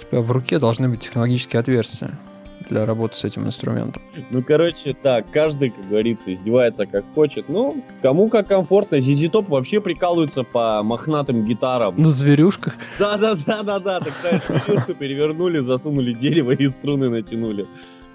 У 0.00 0.10
тебя 0.10 0.20
в 0.20 0.30
руке 0.30 0.58
должны 0.58 0.88
быть 0.88 1.00
технологические 1.00 1.60
отверстия 1.60 2.18
для 2.68 2.86
работы 2.86 3.16
с 3.16 3.24
этим 3.24 3.46
инструментом. 3.46 4.02
Ну, 4.30 4.42
короче, 4.42 4.94
так, 4.94 5.30
каждый, 5.30 5.70
как 5.70 5.88
говорится, 5.88 6.32
издевается 6.32 6.86
как 6.86 7.04
хочет. 7.14 7.48
Ну, 7.48 7.82
кому 8.02 8.28
как 8.28 8.48
комфортно. 8.48 9.00
Зизи 9.00 9.28
Топ 9.28 9.48
вообще 9.48 9.80
прикалываются 9.80 10.42
по 10.44 10.82
мохнатым 10.82 11.44
гитарам. 11.44 11.94
На 11.96 12.10
зверюшках? 12.10 12.74
Да-да-да-да-да. 12.98 14.00
Так 14.00 14.12
знаешь, 14.20 14.42
зверюшку 14.64 14.94
перевернули, 14.94 15.58
засунули 15.58 16.12
дерево 16.12 16.52
и 16.52 16.68
струны 16.68 17.08
натянули. 17.08 17.66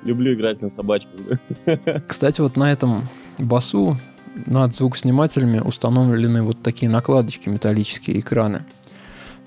Люблю 0.03 0.33
играть 0.33 0.61
на 0.61 0.69
собачках. 0.69 1.19
Кстати, 2.07 2.41
вот 2.41 2.57
на 2.57 2.71
этом 2.71 3.07
басу 3.37 3.97
над 4.45 4.75
звукоснимателями 4.75 5.59
установлены 5.59 6.43
вот 6.43 6.61
такие 6.61 6.89
накладочки, 6.89 7.49
металлические 7.49 8.19
экраны. 8.19 8.65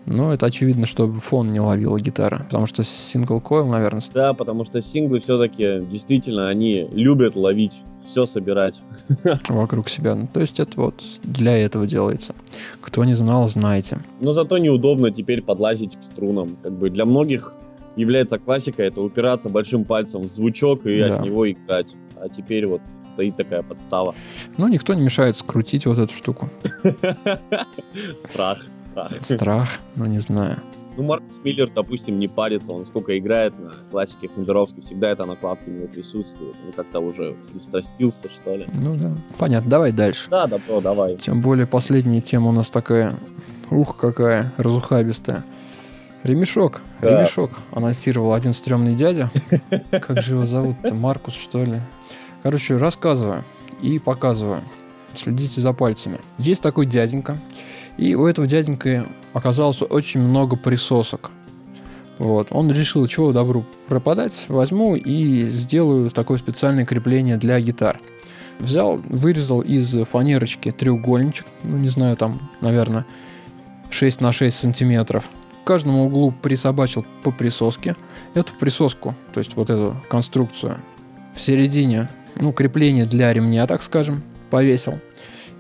Но 0.07 0.33
это 0.33 0.47
очевидно, 0.47 0.87
чтобы 0.87 1.21
фон 1.21 1.49
не 1.49 1.61
ловила 1.61 2.01
гитара, 2.01 2.45
потому 2.45 2.66
что 2.66 2.85
сингл 2.85 3.40
койл, 3.40 3.66
наверное. 3.66 4.03
Да, 4.14 4.35
потому 4.35 4.64
что 4.64 4.81
синглы 4.81 5.21
все-таки 5.21 5.81
действительно 5.90 6.49
они 6.49 6.88
любят 6.92 7.35
ловить 7.35 7.83
все 8.07 8.25
собирать. 8.25 8.81
Вокруг 9.49 9.88
себя. 9.88 10.14
Ну, 10.14 10.29
то 10.33 10.40
есть 10.40 10.61
это 10.61 10.81
вот 10.81 11.03
для 11.25 11.59
этого 11.59 11.87
делается. 11.87 12.35
Кто 12.81 13.05
не 13.05 13.14
знал, 13.14 13.49
знайте. 13.49 13.99
Но 14.21 14.33
зато 14.33 14.59
неудобно 14.59 15.11
теперь 15.11 15.42
подлазить 15.42 15.97
к 15.97 16.03
струнам. 16.03 16.57
Как 16.62 16.73
бы 16.73 16.88
для 16.88 17.05
многих 17.05 17.55
является 17.97 18.38
классика, 18.38 18.85
это 18.85 19.01
упираться 19.01 19.49
большим 19.49 19.85
пальцем 19.85 20.23
в 20.23 20.27
звучок 20.27 20.87
и 20.87 20.99
да. 21.01 21.16
от 21.16 21.25
него 21.25 21.51
играть. 21.51 21.97
А 22.21 22.29
теперь 22.29 22.67
вот 22.67 22.81
стоит 23.05 23.37
такая 23.37 23.63
подстава. 23.63 24.15
Ну, 24.57 24.69
никто 24.69 24.95
не 24.95 25.03
мешает 25.03 25.37
скрутить 25.37 25.87
вот 25.87 25.99
эту 25.99 26.13
штуку. 26.13 26.49
Страх, 28.19 28.65
страх. 28.75 29.13
Страх, 29.23 29.69
ну 29.95 30.07
не 30.07 30.19
знаю. 30.19 30.57
Ну, 30.97 31.03
Маркус 31.03 31.41
Миллер, 31.45 31.71
допустим, 31.71 32.19
не 32.19 32.27
парится, 32.27 32.73
он 32.73 32.87
сколько 32.87 33.19
играет 33.19 33.59
на 33.59 33.73
классике 33.91 34.31
Фендеровской, 34.35 34.83
всегда 34.83 35.11
эта 35.11 35.27
накладка 35.27 35.69
у 35.69 35.71
него 35.71 35.89
присутствует. 35.89 36.55
Он 36.65 36.73
как-то 36.73 37.01
уже 37.01 37.37
пристрастился, 37.53 38.31
что 38.31 38.57
ли. 38.57 38.67
Ну 38.73 38.97
да. 38.97 39.15
Понятно, 39.39 39.69
давай 39.71 39.93
дальше. 39.93 40.31
Да, 40.31 40.47
да, 40.47 40.59
про, 40.59 40.81
давай. 40.81 41.17
Тем 41.17 41.43
более 41.43 41.67
последняя 41.67 42.23
тема 42.23 42.49
у 42.49 42.53
нас 42.53 42.71
такая, 42.71 43.13
ух, 43.71 43.99
какая 43.99 44.55
разухабистая. 44.57 45.45
Ремешок, 46.23 46.81
да. 47.03 47.11
ремешок 47.11 47.51
анонсировал 47.73 48.33
один 48.33 48.55
стрёмный 48.55 48.95
дядя. 48.95 49.31
Как 49.91 50.23
же 50.23 50.33
его 50.33 50.47
зовут-то? 50.47 50.95
Маркус, 50.95 51.35
что 51.35 51.63
ли? 51.63 51.77
Короче, 52.47 52.77
рассказываю 52.77 53.43
и 53.83 53.99
показываю. 53.99 54.63
Следите 55.17 55.61
за 55.61 55.73
пальцами. 55.73 56.21
Есть 56.39 56.63
такой 56.63 56.87
дяденька, 56.87 57.41
и 57.97 58.15
у 58.15 58.25
этого 58.25 58.47
дяденька 58.47 59.09
оказалось 59.33 59.83
очень 59.83 60.21
много 60.21 60.55
присосок. 60.55 61.33
Вот. 62.21 62.47
Он 62.53 62.71
решил, 62.71 63.05
чего 63.09 63.33
добру 63.33 63.67
пропадать, 63.89 64.45
возьму 64.47 64.95
и 64.95 65.51
сделаю 65.51 66.09
такое 66.11 66.39
специальное 66.39 66.87
крепление 66.87 67.37
для 67.37 67.59
гитар. 67.59 67.99
Взял, 68.61 68.97
вырезал 68.97 69.61
из 69.61 70.07
фанерочки 70.07 70.71
треугольничек, 70.71 71.47
ну 71.65 71.79
не 71.79 71.89
знаю, 71.89 72.17
там, 72.17 72.39
наверное, 72.61 73.07
6 73.91 74.21
на 74.21 74.31
6 74.31 74.57
сантиметров. 74.57 75.29
К 75.65 75.67
каждому 75.67 76.07
углу 76.07 76.31
присобачил 76.31 77.05
по 77.25 77.33
присоске. 77.33 77.97
Эту 78.35 78.55
присоску, 78.55 79.17
то 79.33 79.41
есть 79.41 79.57
вот 79.57 79.69
эту 79.69 79.97
конструкцию, 80.09 80.79
в 81.35 81.41
середине, 81.41 82.09
ну, 82.38 82.53
крепление 82.53 83.07
для 83.07 83.33
ремня, 83.33 83.66
так 83.66 83.83
скажем, 83.83 84.22
повесил. 84.51 84.99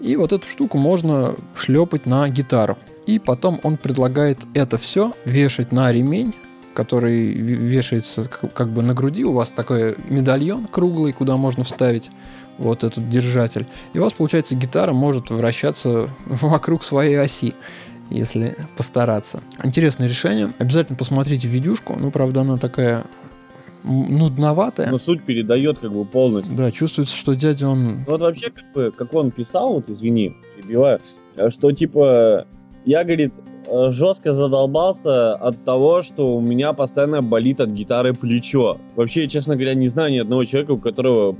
И 0.00 0.16
вот 0.16 0.32
эту 0.32 0.46
штуку 0.46 0.78
можно 0.78 1.34
шлепать 1.56 2.06
на 2.06 2.28
гитару. 2.28 2.76
И 3.06 3.18
потом 3.18 3.60
он 3.62 3.76
предлагает 3.76 4.38
это 4.54 4.78
все 4.78 5.12
вешать 5.24 5.72
на 5.72 5.90
ремень, 5.90 6.34
который 6.74 7.30
вешается 7.30 8.24
как 8.24 8.68
бы 8.68 8.82
на 8.82 8.94
груди. 8.94 9.24
У 9.24 9.32
вас 9.32 9.48
такой 9.48 9.96
медальон 10.08 10.66
круглый, 10.66 11.12
куда 11.12 11.36
можно 11.36 11.64
вставить 11.64 12.10
вот 12.58 12.84
этот 12.84 13.08
держатель. 13.08 13.66
И 13.92 13.98
у 13.98 14.02
вас, 14.02 14.12
получается, 14.12 14.54
гитара 14.54 14.92
может 14.92 15.30
вращаться 15.30 16.10
вокруг 16.26 16.84
своей 16.84 17.18
оси 17.18 17.54
если 18.10 18.56
постараться. 18.76 19.40
Интересное 19.64 20.08
решение. 20.08 20.52
Обязательно 20.58 20.96
посмотрите 20.96 21.48
видюшку. 21.48 21.96
Ну, 21.98 22.10
правда, 22.10 22.42
она 22.42 22.56
такая 22.56 23.04
нудноватая. 23.86 24.90
Но 24.90 24.98
суть 24.98 25.22
передает 25.22 25.78
как 25.78 25.92
бы 25.92 26.04
полностью. 26.04 26.56
Да, 26.56 26.70
чувствуется, 26.70 27.14
что 27.14 27.34
дядя 27.34 27.68
он... 27.68 27.98
Ну, 27.98 28.04
вот 28.08 28.20
вообще, 28.20 28.50
как 28.50 28.64
бы, 28.74 28.92
как 28.96 29.14
он 29.14 29.30
писал, 29.30 29.74
вот 29.74 29.88
извини, 29.88 30.34
перебиваю, 30.56 31.00
что 31.48 31.72
типа 31.72 32.46
я, 32.84 33.04
говорит, 33.04 33.32
жестко 33.90 34.32
задолбался 34.32 35.34
от 35.34 35.64
того, 35.64 36.02
что 36.02 36.36
у 36.36 36.40
меня 36.40 36.72
постоянно 36.72 37.22
болит 37.22 37.60
от 37.60 37.70
гитары 37.70 38.14
плечо. 38.14 38.78
Вообще, 38.94 39.26
честно 39.26 39.54
говоря, 39.54 39.74
не 39.74 39.88
знаю 39.88 40.12
ни 40.12 40.18
одного 40.18 40.44
человека, 40.44 40.72
у 40.72 40.78
которого 40.78 41.36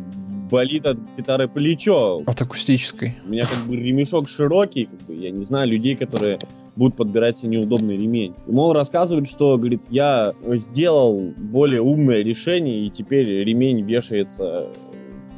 болит 0.51 0.87
от 0.87 0.99
гитары 1.17 1.49
плечо. 1.49 2.23
От 2.27 2.43
акустической. 2.43 3.17
У 3.25 3.31
меня 3.31 3.47
как 3.47 3.67
бы 3.69 3.77
ремешок 3.77 4.29
широкий, 4.29 4.87
как 4.87 5.03
бы, 5.03 5.15
я 5.15 5.31
не 5.31 5.45
знаю 5.45 5.69
людей, 5.69 5.95
которые 5.95 6.39
будут 6.77 6.97
подбирать 6.97 7.39
себе 7.39 7.57
неудобный 7.57 7.97
ремень. 7.97 8.35
Ему 8.47 8.63
он 8.63 8.77
рассказывает, 8.77 9.29
что, 9.29 9.57
говорит, 9.57 9.83
я 9.91 10.35
сделал 10.45 11.33
более 11.39 11.81
умное 11.81 12.23
решение, 12.23 12.87
и 12.87 12.91
теперь 12.91 13.27
ремень 13.27 13.83
вешается 13.83 14.69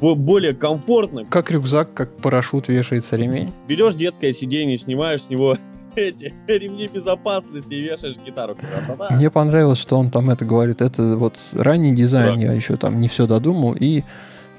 более 0.01 0.53
комфортно. 0.53 1.25
Как 1.25 1.51
рюкзак, 1.51 1.93
как 1.93 2.15
парашют 2.17 2.67
вешается 2.67 3.15
ремень. 3.15 3.51
Берешь 3.67 3.95
детское 3.95 4.33
сиденье, 4.33 4.77
снимаешь 4.77 5.23
с 5.23 5.29
него 5.29 5.57
эти 5.95 6.33
ремни 6.47 6.87
безопасности 6.87 7.73
и 7.73 7.81
вешаешь 7.81 8.15
гитару. 8.25 8.55
Красота. 8.55 9.09
Мне 9.11 9.29
понравилось, 9.29 9.79
что 9.79 9.97
он 9.97 10.11
там 10.11 10.29
это 10.29 10.45
говорит. 10.45 10.81
Это 10.81 11.17
вот 11.17 11.35
ранний 11.53 11.93
дизайн, 11.93 12.35
да. 12.35 12.47
я 12.47 12.53
еще 12.53 12.77
там 12.77 12.99
не 13.01 13.07
все 13.07 13.27
додумал. 13.27 13.75
И 13.77 14.03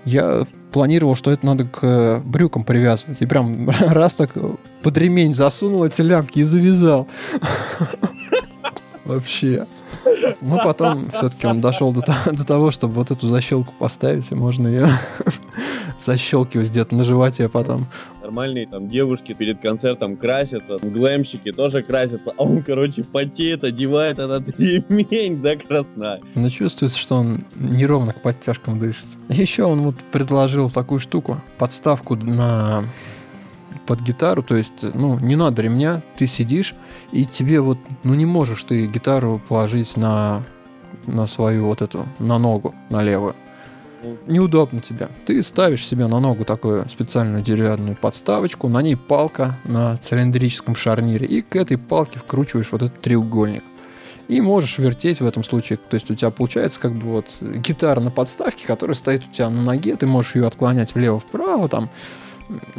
я 0.04 0.46
планировал, 0.72 1.16
что 1.16 1.30
это 1.30 1.44
надо 1.44 1.64
к 1.64 2.20
брюкам 2.24 2.64
привязывать. 2.64 3.20
И 3.20 3.26
прям 3.26 3.68
раз 3.80 4.14
так 4.14 4.32
под 4.82 4.96
ремень 4.96 5.34
засунул 5.34 5.84
эти 5.84 6.00
лямки 6.02 6.40
и 6.40 6.42
завязал. 6.42 7.08
Вообще. 9.04 9.66
Ну, 10.40 10.58
потом 10.62 11.10
все-таки 11.10 11.46
он 11.46 11.60
дошел 11.60 11.92
до, 11.92 12.00
до 12.00 12.46
того, 12.46 12.70
чтобы 12.70 12.94
вот 12.94 13.10
эту 13.10 13.28
защелку 13.28 13.74
поставить, 13.78 14.30
и 14.30 14.34
можно 14.34 14.68
ее 14.68 14.88
защелкивать 16.04 16.70
где-то 16.70 16.94
на 16.94 17.04
животе 17.04 17.48
потом. 17.48 17.86
Нормальные 18.30 18.68
там 18.68 18.88
девушки 18.88 19.32
перед 19.32 19.60
концертом 19.60 20.16
красятся, 20.16 20.76
глэмщики 20.80 21.50
тоже 21.50 21.82
красятся, 21.82 22.32
а 22.38 22.44
он, 22.44 22.62
короче, 22.62 23.02
потеет, 23.02 23.64
одевает 23.64 24.20
этот 24.20 24.48
ремень 24.60 25.42
до 25.42 25.56
красна. 25.56 26.20
Но 26.36 26.48
чувствуется, 26.48 26.96
что 26.96 27.16
он 27.16 27.40
неровно 27.56 28.12
к 28.12 28.22
подтяжкам 28.22 28.78
дышит. 28.78 29.06
Еще 29.28 29.64
он 29.64 29.80
вот 29.80 29.96
предложил 30.12 30.70
такую 30.70 31.00
штуку, 31.00 31.40
подставку 31.58 32.14
на 32.14 32.84
под 33.88 34.00
гитару, 34.00 34.44
то 34.44 34.54
есть, 34.54 34.84
ну, 34.94 35.18
не 35.18 35.34
надо 35.34 35.62
ремня, 35.62 36.00
ты 36.16 36.28
сидишь, 36.28 36.76
и 37.10 37.24
тебе 37.24 37.60
вот, 37.60 37.78
ну, 38.04 38.14
не 38.14 38.26
можешь 38.26 38.62
ты 38.62 38.86
гитару 38.86 39.40
положить 39.48 39.96
на, 39.96 40.44
на 41.08 41.26
свою 41.26 41.64
вот 41.64 41.82
эту, 41.82 42.06
на 42.20 42.38
ногу, 42.38 42.76
на 42.90 43.02
левую. 43.02 43.34
Неудобно 44.26 44.80
тебе. 44.80 45.08
Ты 45.26 45.42
ставишь 45.42 45.86
себе 45.86 46.06
на 46.06 46.20
ногу 46.20 46.44
такую 46.44 46.88
специальную 46.88 47.42
деревянную 47.42 47.96
подставочку, 47.96 48.68
на 48.68 48.82
ней 48.82 48.96
палка 48.96 49.56
на 49.64 49.96
цилиндрическом 49.98 50.74
шарнире, 50.74 51.26
и 51.26 51.42
к 51.42 51.56
этой 51.56 51.76
палке 51.76 52.18
вкручиваешь 52.18 52.72
вот 52.72 52.82
этот 52.82 53.00
треугольник. 53.00 53.62
И 54.28 54.40
можешь 54.40 54.78
вертеть 54.78 55.20
в 55.20 55.26
этом 55.26 55.42
случае. 55.42 55.78
То 55.78 55.94
есть 55.94 56.10
у 56.10 56.14
тебя 56.14 56.30
получается 56.30 56.78
как 56.78 56.92
бы 56.92 57.06
вот 57.06 57.26
гитара 57.40 58.00
на 58.00 58.10
подставке, 58.10 58.66
которая 58.66 58.94
стоит 58.94 59.24
у 59.26 59.34
тебя 59.34 59.50
на 59.50 59.62
ноге, 59.62 59.96
ты 59.96 60.06
можешь 60.06 60.36
ее 60.36 60.46
отклонять 60.46 60.94
влево-вправо, 60.94 61.68
там, 61.68 61.90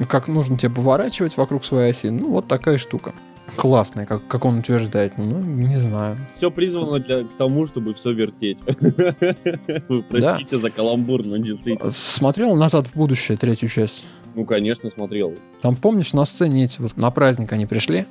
как 0.08 0.28
нужно 0.28 0.58
тебе 0.58 0.74
поворачивать 0.74 1.38
вокруг 1.38 1.66
своей 1.66 1.92
оси. 1.92 2.08
Ну, 2.08 2.32
вот 2.32 2.48
такая 2.48 2.78
штука. 2.78 3.14
Классная, 3.58 4.06
как, 4.06 4.28
как 4.28 4.46
он 4.46 4.60
утверждает. 4.60 5.18
Ну, 5.18 5.40
не 5.40 5.78
знаю. 5.78 6.18
Все 6.36 6.50
призвано 6.50 7.00
для, 7.00 7.24
к 7.24 7.34
тому, 7.38 7.68
чтобы 7.68 7.94
все 7.94 8.12
вертеть. 8.14 8.60
Вы 9.88 10.04
простите 10.04 10.58
за 10.58 10.70
каламбур, 10.70 11.26
но 11.26 11.38
действительно. 11.38 11.92
Смотрел 11.92 12.56
«Назад 12.56 12.88
в 12.88 12.96
будущее» 12.96 13.38
третью 13.38 13.70
часть? 13.70 14.06
Ну, 14.36 14.46
конечно, 14.46 14.90
смотрел. 14.90 15.36
Там, 15.62 15.76
помнишь, 15.76 16.14
на 16.14 16.26
сцене 16.26 16.66
эти 16.66 16.80
вот 16.82 16.96
на 16.98 17.12
праздник 17.12 17.52
они 17.52 17.66
пришли, 17.66 18.06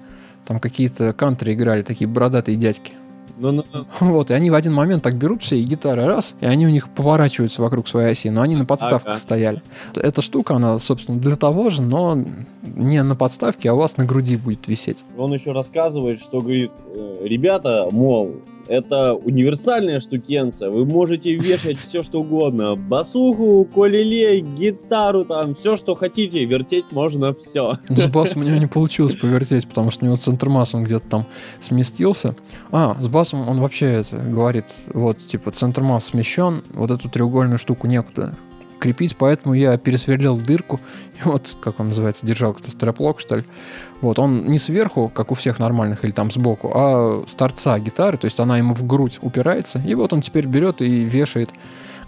там 0.46 0.60
какие-то 0.60 1.12
кантри 1.12 1.54
играли, 1.54 1.82
такие 1.82 2.08
бородатые 2.08 2.56
дядьки. 2.56 2.92
Ну, 3.38 3.52
ну, 3.52 3.64
ну. 3.72 3.86
Вот, 4.00 4.30
и 4.30 4.34
они 4.34 4.50
в 4.50 4.54
один 4.54 4.74
момент 4.74 5.02
так 5.02 5.16
берут 5.16 5.42
все, 5.42 5.56
и 5.56 5.62
гитары 5.64 6.06
раз, 6.06 6.34
и 6.40 6.46
они 6.46 6.66
у 6.66 6.70
них 6.70 6.88
поворачиваются 6.88 7.62
вокруг 7.62 7.88
своей 7.88 8.12
оси, 8.12 8.28
но 8.28 8.42
они 8.42 8.56
на 8.56 8.66
подставках 8.66 9.14
ага. 9.14 9.18
стояли. 9.18 9.62
Эта 9.94 10.22
штука, 10.22 10.54
она, 10.54 10.78
собственно, 10.78 11.18
для 11.18 11.36
того 11.36 11.70
же, 11.70 11.82
но 11.82 12.18
не 12.62 13.02
на 13.02 13.16
подставке, 13.16 13.70
а 13.70 13.74
у 13.74 13.78
вас 13.78 13.96
на 13.96 14.04
груди 14.04 14.36
будет 14.36 14.68
висеть. 14.68 15.04
Он 15.16 15.32
еще 15.32 15.52
рассказывает, 15.52 16.20
что 16.20 16.40
говорит, 16.40 16.72
«Э, 16.94 17.18
ребята, 17.22 17.88
мол, 17.90 18.36
это 18.70 19.14
универсальная 19.14 19.98
штукенция. 19.98 20.70
Вы 20.70 20.84
можете 20.84 21.34
вешать 21.34 21.78
все, 21.78 22.04
что 22.04 22.20
угодно. 22.20 22.76
Басуху, 22.76 23.64
колелей, 23.64 24.40
гитару, 24.40 25.24
там, 25.24 25.56
все, 25.56 25.76
что 25.76 25.96
хотите. 25.96 26.44
Вертеть 26.44 26.92
можно 26.92 27.34
все. 27.34 27.78
С 27.88 28.06
басом 28.06 28.42
у 28.42 28.44
него 28.44 28.58
не 28.58 28.68
получилось 28.68 29.16
повертеть, 29.16 29.66
потому 29.66 29.90
что 29.90 30.04
у 30.04 30.06
него 30.06 30.16
центр 30.16 30.48
массы, 30.48 30.76
он 30.76 30.84
где-то 30.84 31.08
там 31.08 31.26
сместился. 31.60 32.36
А, 32.70 32.96
с 33.00 33.08
басом 33.08 33.48
он 33.48 33.60
вообще 33.60 33.86
это 33.86 34.16
говорит, 34.16 34.66
вот, 34.94 35.18
типа, 35.18 35.50
центр 35.50 35.82
массы 35.82 36.10
смещен, 36.10 36.62
вот 36.72 36.92
эту 36.92 37.08
треугольную 37.08 37.58
штуку 37.58 37.88
некуда 37.88 38.36
крепить, 38.80 39.16
поэтому 39.16 39.54
я 39.54 39.76
пересверлил 39.78 40.36
дырку, 40.36 40.80
и 41.18 41.28
вот, 41.28 41.56
как 41.60 41.78
он 41.78 41.88
называется, 41.88 42.26
держалка-то 42.26 42.70
стреплок, 42.70 43.20
что 43.20 43.36
ли. 43.36 43.42
Вот, 44.00 44.18
он 44.18 44.46
не 44.46 44.58
сверху, 44.58 45.08
как 45.14 45.30
у 45.30 45.34
всех 45.34 45.58
нормальных, 45.58 46.04
или 46.04 46.10
там 46.10 46.30
сбоку, 46.30 46.72
а 46.74 47.24
с 47.26 47.34
торца 47.34 47.78
гитары, 47.78 48.16
то 48.16 48.24
есть 48.24 48.40
она 48.40 48.58
ему 48.58 48.74
в 48.74 48.86
грудь 48.86 49.18
упирается, 49.22 49.80
и 49.86 49.94
вот 49.94 50.12
он 50.12 50.22
теперь 50.22 50.46
берет 50.46 50.80
и 50.82 51.04
вешает 51.04 51.50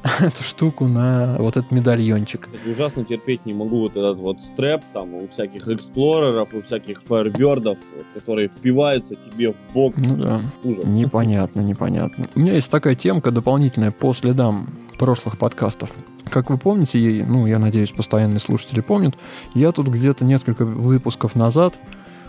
эту 0.21 0.43
штуку 0.43 0.87
на 0.87 1.37
вот 1.39 1.57
этот 1.57 1.71
медальончик. 1.71 2.49
Кстати, 2.53 2.69
ужасно 2.69 3.05
терпеть 3.05 3.47
не 3.47 3.55
могу 3.55 3.81
вот 3.81 3.93
этот 3.97 4.19
вот 4.19 4.43
стрэп, 4.43 4.83
там, 4.93 5.15
у 5.15 5.29
всяких 5.29 5.69
эксплореров, 5.69 6.53
у 6.55 6.63
всяких 6.63 7.03
фаербердов, 7.03 7.79
которые 8.15 8.49
впиваются 8.49 9.15
тебе 9.15 9.53
в 9.53 9.73
бок. 9.73 9.95
Ну 9.97 10.17
да. 10.17 10.43
Ужас. 10.65 10.85
Непонятно, 10.85 11.61
непонятно. 11.61 12.29
У 12.35 12.41
меня 12.41 12.55
есть 12.55 12.71
такая 12.71 12.95
темка 12.95 13.31
дополнительная 13.31 13.93
по 13.93 14.13
следам 14.13 14.69
прошлых 15.03 15.37
подкастов. 15.37 15.91
Как 16.31 16.49
вы 16.49 16.59
помните, 16.59 17.27
ну, 17.29 17.49
я 17.49 17.59
надеюсь, 17.59 17.91
постоянные 17.91 18.38
слушатели 18.38 18.79
помнят, 18.79 19.19
я 19.53 19.73
тут 19.73 19.88
где-то 19.88 20.25
несколько 20.25 20.65
выпусков 20.65 21.35
назад 21.35 21.77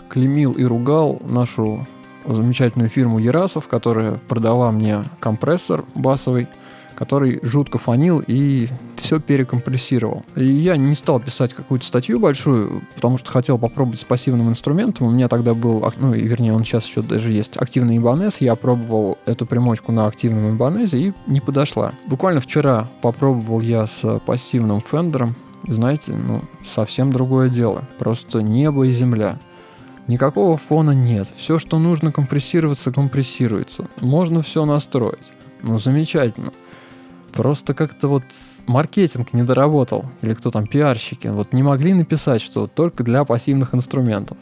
клемил 0.08 0.50
и 0.54 0.64
ругал 0.64 1.22
нашу 1.24 1.86
замечательную 2.26 2.90
фирму 2.90 3.20
Ерасов, 3.20 3.68
которая 3.68 4.16
продала 4.26 4.72
мне 4.72 5.04
компрессор 5.20 5.84
басовый, 5.94 6.48
который 6.94 7.40
жутко 7.42 7.78
фонил 7.78 8.22
и 8.26 8.68
все 8.96 9.20
перекомпрессировал. 9.20 10.24
И 10.34 10.44
я 10.44 10.76
не 10.76 10.94
стал 10.94 11.20
писать 11.20 11.52
какую-то 11.52 11.86
статью 11.86 12.18
большую, 12.18 12.82
потому 12.94 13.18
что 13.18 13.30
хотел 13.30 13.58
попробовать 13.58 14.00
с 14.00 14.04
пассивным 14.04 14.48
инструментом. 14.48 15.06
У 15.06 15.10
меня 15.10 15.28
тогда 15.28 15.54
был, 15.54 15.84
ну, 15.98 16.14
и 16.14 16.22
вернее, 16.22 16.54
он 16.54 16.64
сейчас 16.64 16.86
еще 16.86 17.02
даже 17.02 17.32
есть, 17.32 17.56
активный 17.56 17.98
ибанез. 17.98 18.40
Я 18.40 18.54
пробовал 18.56 19.18
эту 19.26 19.46
примочку 19.46 19.92
на 19.92 20.06
активном 20.06 20.56
ибанезе 20.56 20.98
и 20.98 21.12
не 21.26 21.40
подошла. 21.40 21.92
Буквально 22.06 22.40
вчера 22.40 22.88
попробовал 23.02 23.60
я 23.60 23.86
с 23.86 24.20
пассивным 24.20 24.80
фендером. 24.80 25.36
Знаете, 25.66 26.12
ну, 26.12 26.42
совсем 26.74 27.12
другое 27.12 27.48
дело. 27.48 27.84
Просто 27.98 28.40
небо 28.40 28.84
и 28.86 28.92
земля. 28.92 29.38
Никакого 30.06 30.58
фона 30.58 30.90
нет. 30.90 31.28
Все, 31.36 31.58
что 31.58 31.78
нужно 31.78 32.12
компрессироваться, 32.12 32.92
компрессируется. 32.92 33.88
Можно 34.00 34.42
все 34.42 34.66
настроить. 34.66 35.32
Ну, 35.62 35.78
замечательно. 35.78 36.52
Просто 37.34 37.74
как-то 37.74 38.06
вот 38.06 38.22
маркетинг 38.68 39.32
не 39.32 39.42
доработал, 39.42 40.04
или 40.22 40.34
кто 40.34 40.52
там, 40.52 40.68
пиарщики, 40.68 41.26
вот 41.26 41.52
не 41.52 41.64
могли 41.64 41.92
написать, 41.92 42.40
что 42.40 42.68
только 42.68 43.02
для 43.02 43.24
пассивных 43.24 43.74
инструментов. 43.74 44.38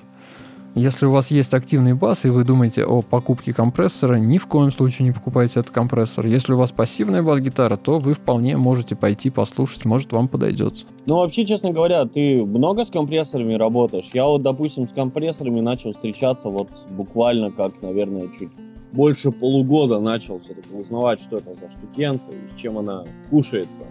Если 0.75 1.07
у 1.07 1.11
вас 1.11 1.31
есть 1.31 1.55
активный 1.55 1.95
бас, 1.95 2.27
и 2.27 2.29
вы 2.29 2.45
думаете 2.45 2.85
о 2.85 3.01
покупке 3.01 3.55
компрессора, 3.55 4.17
ни 4.17 4.37
в 4.37 4.47
коем 4.47 4.71
случае 4.71 5.07
не 5.07 5.13
покупайте 5.13 5.61
этот 5.61 5.73
компрессор. 5.73 6.27
Если 6.27 6.53
у 6.53 6.59
вас 6.59 6.71
пассивная 6.71 7.23
бас-гитара, 7.23 7.77
то 7.79 7.99
вы 7.99 8.13
вполне 8.13 8.59
можете 8.59 8.95
пойти 8.95 9.31
послушать, 9.31 9.87
может 9.87 10.13
вам 10.13 10.29
подойдет. 10.29 10.87
Ну, 11.07 11.17
вообще, 11.17 11.47
честно 11.47 11.73
говоря, 11.73 12.05
ты 12.05 12.45
много 12.45 12.85
с 12.85 12.91
компрессорами 12.91 13.55
работаешь? 13.55 14.11
Я 14.13 14.27
вот, 14.27 14.43
допустим, 14.43 14.87
с 14.87 14.93
компрессорами 14.93 15.61
начал 15.61 15.93
встречаться 15.93 16.49
вот 16.49 16.69
буквально 16.91 17.51
как, 17.51 17.81
наверное, 17.83 18.29
чуть 18.29 18.51
больше 18.93 19.33
полугода 19.33 19.99
начал 19.99 20.39
все-таки 20.41 20.75
узнавать, 20.75 21.21
что 21.21 21.39
это 21.39 21.55
за 21.55 21.71
штукенция 21.71 22.35
и 22.35 22.49
с 22.49 22.55
чем 22.55 22.79
она 22.79 23.05
кушается. 23.31 23.85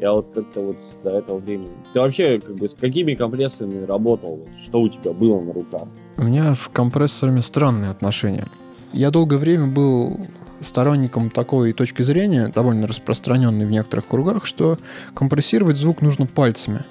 Я 0.00 0.12
вот 0.12 0.32
как-то 0.34 0.60
вот 0.60 0.78
до 1.04 1.10
этого 1.10 1.38
времени... 1.38 1.70
Ты 1.92 2.00
вообще 2.00 2.40
как 2.40 2.56
бы 2.56 2.68
с 2.68 2.74
какими 2.74 3.14
компрессорами 3.14 3.84
работал? 3.84 4.40
Что 4.60 4.80
у 4.80 4.88
тебя 4.88 5.12
было 5.12 5.40
на 5.40 5.52
руках? 5.52 5.86
У 6.16 6.22
меня 6.22 6.54
с 6.54 6.68
компрессорами 6.72 7.40
странные 7.40 7.90
отношения. 7.90 8.48
Я 8.92 9.10
долгое 9.10 9.38
время 9.38 9.68
был 9.68 10.26
сторонником 10.60 11.30
такой 11.30 11.72
точки 11.72 12.02
зрения, 12.02 12.48
довольно 12.48 12.86
распространенной 12.86 13.64
в 13.64 13.70
некоторых 13.70 14.08
кругах, 14.08 14.44
что 14.44 14.76
компрессировать 15.14 15.76
звук 15.76 16.02
нужно 16.02 16.26
пальцами. 16.26 16.84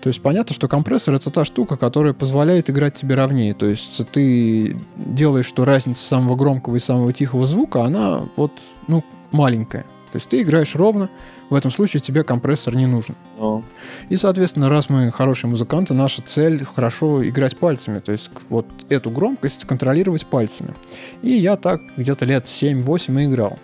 То 0.00 0.08
есть 0.08 0.22
понятно, 0.22 0.54
что 0.54 0.68
компрессор 0.68 1.14
это 1.14 1.30
та 1.30 1.44
штука, 1.44 1.76
которая 1.76 2.12
позволяет 2.12 2.70
играть 2.70 2.94
тебе 2.94 3.14
ровнее. 3.14 3.54
То 3.54 3.66
есть 3.66 4.00
ты 4.12 4.76
делаешь, 4.96 5.46
что 5.46 5.64
разница 5.64 6.04
самого 6.04 6.36
громкого 6.36 6.76
и 6.76 6.80
самого 6.80 7.12
тихого 7.12 7.46
звука, 7.46 7.84
она 7.84 8.22
вот, 8.36 8.52
ну, 8.88 9.04
маленькая. 9.32 9.82
То 10.12 10.18
есть 10.18 10.28
ты 10.28 10.42
играешь 10.42 10.74
ровно, 10.74 11.10
в 11.50 11.54
этом 11.54 11.70
случае 11.70 12.00
тебе 12.00 12.24
компрессор 12.24 12.74
не 12.74 12.86
нужен. 12.86 13.14
Но. 13.38 13.64
И, 14.08 14.16
соответственно, 14.16 14.68
раз 14.68 14.88
мы 14.88 15.10
хорошие 15.10 15.50
музыканты, 15.50 15.94
наша 15.94 16.22
цель 16.22 16.64
хорошо 16.64 17.26
играть 17.26 17.56
пальцами. 17.56 17.98
То 17.98 18.12
есть 18.12 18.30
вот 18.48 18.66
эту 18.88 19.10
громкость 19.10 19.64
контролировать 19.64 20.26
пальцами. 20.26 20.74
И 21.22 21.30
я 21.30 21.56
так 21.56 21.80
где-то 21.96 22.24
лет 22.24 22.46
7-8 22.46 23.22
и 23.22 23.26
играл. 23.26 23.58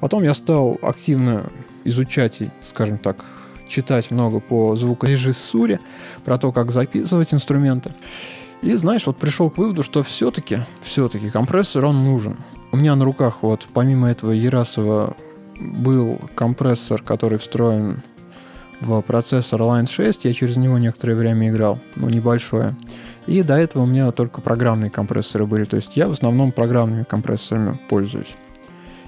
Потом 0.00 0.24
я 0.24 0.34
стал 0.34 0.78
активно 0.82 1.44
изучать, 1.84 2.38
скажем 2.68 2.98
так, 2.98 3.24
читать 3.68 4.10
много 4.10 4.40
по 4.40 4.76
звукорежиссуре, 4.76 5.80
про 6.24 6.38
то, 6.38 6.52
как 6.52 6.72
записывать 6.72 7.32
инструменты. 7.34 7.92
И, 8.62 8.72
знаешь, 8.74 9.06
вот 9.06 9.16
пришел 9.16 9.50
к 9.50 9.58
выводу, 9.58 9.82
что 9.82 10.02
все-таки, 10.02 10.58
все-таки 10.82 11.30
компрессор, 11.30 11.84
он 11.86 12.04
нужен. 12.04 12.36
У 12.70 12.76
меня 12.76 12.94
на 12.94 13.04
руках 13.04 13.42
вот 13.42 13.66
помимо 13.72 14.10
этого 14.10 14.30
Ерасова 14.30 15.16
был 15.58 16.20
компрессор, 16.34 17.02
который 17.02 17.38
встроен 17.38 18.02
в 18.80 19.00
процессор 19.02 19.60
Line 19.60 19.90
6. 19.90 20.24
Я 20.24 20.34
через 20.34 20.56
него 20.56 20.78
некоторое 20.78 21.14
время 21.14 21.48
играл, 21.48 21.78
ну, 21.96 22.08
небольшое. 22.08 22.76
И 23.26 23.42
до 23.42 23.54
этого 23.54 23.82
у 23.82 23.86
меня 23.86 24.10
только 24.10 24.40
программные 24.40 24.90
компрессоры 24.90 25.46
были. 25.46 25.64
То 25.64 25.76
есть 25.76 25.96
я 25.96 26.08
в 26.08 26.12
основном 26.12 26.52
программными 26.52 27.04
компрессорами 27.04 27.78
пользуюсь. 27.88 28.36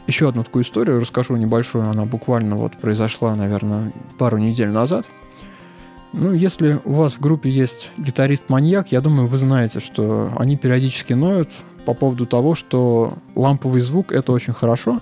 Еще 0.07 0.29
одну 0.29 0.45
такую 0.45 0.64
историю 0.64 1.01
расскажу 1.01 1.37
небольшую. 1.37 1.88
Она 1.88 2.05
буквально 2.05 2.57
вот 2.57 2.73
произошла, 2.77 3.35
наверное, 3.35 3.93
пару 4.19 4.38
недель 4.38 4.69
назад. 4.69 5.07
Ну, 6.12 6.33
если 6.33 6.79
у 6.85 6.93
вас 6.93 7.14
в 7.14 7.21
группе 7.21 7.51
есть 7.51 7.90
гитарист-маньяк, 7.97 8.93
я 8.93 9.01
думаю, 9.01 9.27
вы 9.27 9.38
знаете, 9.38 9.81
что 9.81 10.33
они 10.37 10.57
периодически 10.57 11.12
ноют 11.14 11.51
по 11.87 11.95
поводу 11.95 12.27
того, 12.27 12.55
что 12.55 13.14
ламповый 13.35 13.81
звук— 13.81 14.12
это 14.12 14.33
очень 14.33 14.53
хорошо, 14.53 15.01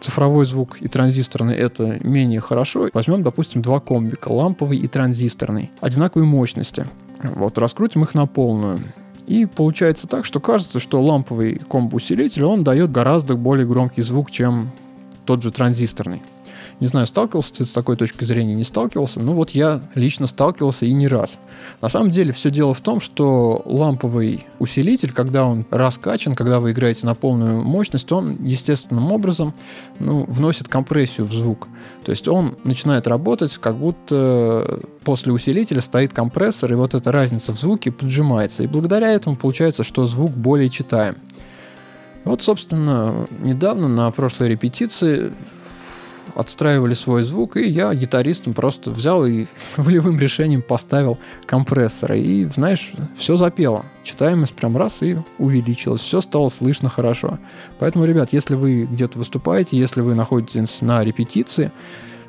цифровой 0.00 0.46
звук 0.46 0.76
и 0.80 0.86
транзисторный— 0.88 1.54
это 1.56 1.98
менее 2.06 2.40
хорошо. 2.40 2.88
Возьмем, 2.92 3.22
допустим, 3.22 3.62
два 3.62 3.80
комбика, 3.80 4.28
ламповый 4.28 4.78
и 4.78 4.86
транзисторный, 4.86 5.70
одинаковой 5.80 6.26
мощности. 6.26 6.86
Вот, 7.22 7.58
раскрутим 7.58 8.02
их 8.04 8.14
на 8.14 8.26
полную. 8.26 8.78
И 9.26 9.46
получается 9.46 10.06
так, 10.06 10.24
что 10.24 10.38
кажется, 10.38 10.78
что 10.78 11.00
ламповый 11.00 11.56
комбо-усилитель, 11.56 12.44
он 12.44 12.62
дает 12.62 12.92
гораздо 12.92 13.36
более 13.36 13.66
громкий 13.66 14.02
звук, 14.02 14.30
чем 14.30 14.70
тот 15.24 15.42
же 15.42 15.50
транзисторный. 15.50 16.22
Не 16.80 16.88
знаю, 16.88 17.06
сталкивался 17.06 17.54
ты 17.54 17.64
с 17.64 17.70
такой 17.70 17.96
точкой 17.96 18.24
зрения, 18.24 18.54
не 18.54 18.64
сталкивался, 18.64 19.20
но 19.20 19.32
вот 19.32 19.50
я 19.50 19.80
лично 19.94 20.26
сталкивался 20.26 20.86
и 20.86 20.92
не 20.92 21.06
раз. 21.06 21.38
На 21.80 21.88
самом 21.88 22.10
деле 22.10 22.32
все 22.32 22.50
дело 22.50 22.74
в 22.74 22.80
том, 22.80 23.00
что 23.00 23.62
ламповый 23.64 24.46
усилитель, 24.58 25.12
когда 25.12 25.44
он 25.44 25.64
раскачан, 25.70 26.34
когда 26.34 26.60
вы 26.60 26.72
играете 26.72 27.06
на 27.06 27.14
полную 27.14 27.64
мощность, 27.64 28.10
он 28.12 28.36
естественным 28.44 29.12
образом 29.12 29.54
ну, 29.98 30.24
вносит 30.24 30.68
компрессию 30.68 31.26
в 31.26 31.32
звук. 31.32 31.68
То 32.04 32.10
есть 32.10 32.26
он 32.28 32.56
начинает 32.64 33.06
работать, 33.06 33.56
как 33.58 33.76
будто 33.76 34.80
после 35.04 35.32
усилителя 35.32 35.80
стоит 35.80 36.12
компрессор, 36.12 36.72
и 36.72 36.76
вот 36.76 36.94
эта 36.94 37.12
разница 37.12 37.52
в 37.52 37.58
звуке 37.58 37.92
поджимается. 37.92 38.62
И 38.62 38.66
благодаря 38.66 39.12
этому 39.12 39.36
получается, 39.36 39.84
что 39.84 40.06
звук 40.06 40.32
более 40.32 40.70
читаем. 40.70 41.16
Вот, 42.24 42.42
собственно, 42.42 43.26
недавно 43.38 43.86
на 43.86 44.10
прошлой 44.10 44.48
репетиции 44.48 45.30
отстраивали 46.34 46.94
свой 46.94 47.22
звук, 47.22 47.56
и 47.56 47.68
я 47.68 47.94
гитаристом 47.94 48.54
просто 48.54 48.90
взял 48.90 49.24
и 49.24 49.46
волевым 49.76 50.18
решением 50.18 50.62
поставил 50.62 51.18
компрессоры. 51.46 52.18
И, 52.18 52.44
знаешь, 52.46 52.92
все 53.16 53.36
запело. 53.36 53.84
Читаемость 54.02 54.54
прям 54.54 54.76
раз 54.76 55.02
и 55.02 55.16
увеличилась. 55.38 56.00
Все 56.00 56.20
стало 56.20 56.48
слышно 56.48 56.88
хорошо. 56.88 57.38
Поэтому, 57.78 58.04
ребят, 58.04 58.30
если 58.32 58.54
вы 58.54 58.84
где-то 58.84 59.18
выступаете, 59.18 59.76
если 59.76 60.00
вы 60.00 60.14
находитесь 60.14 60.80
на 60.80 61.04
репетиции, 61.04 61.70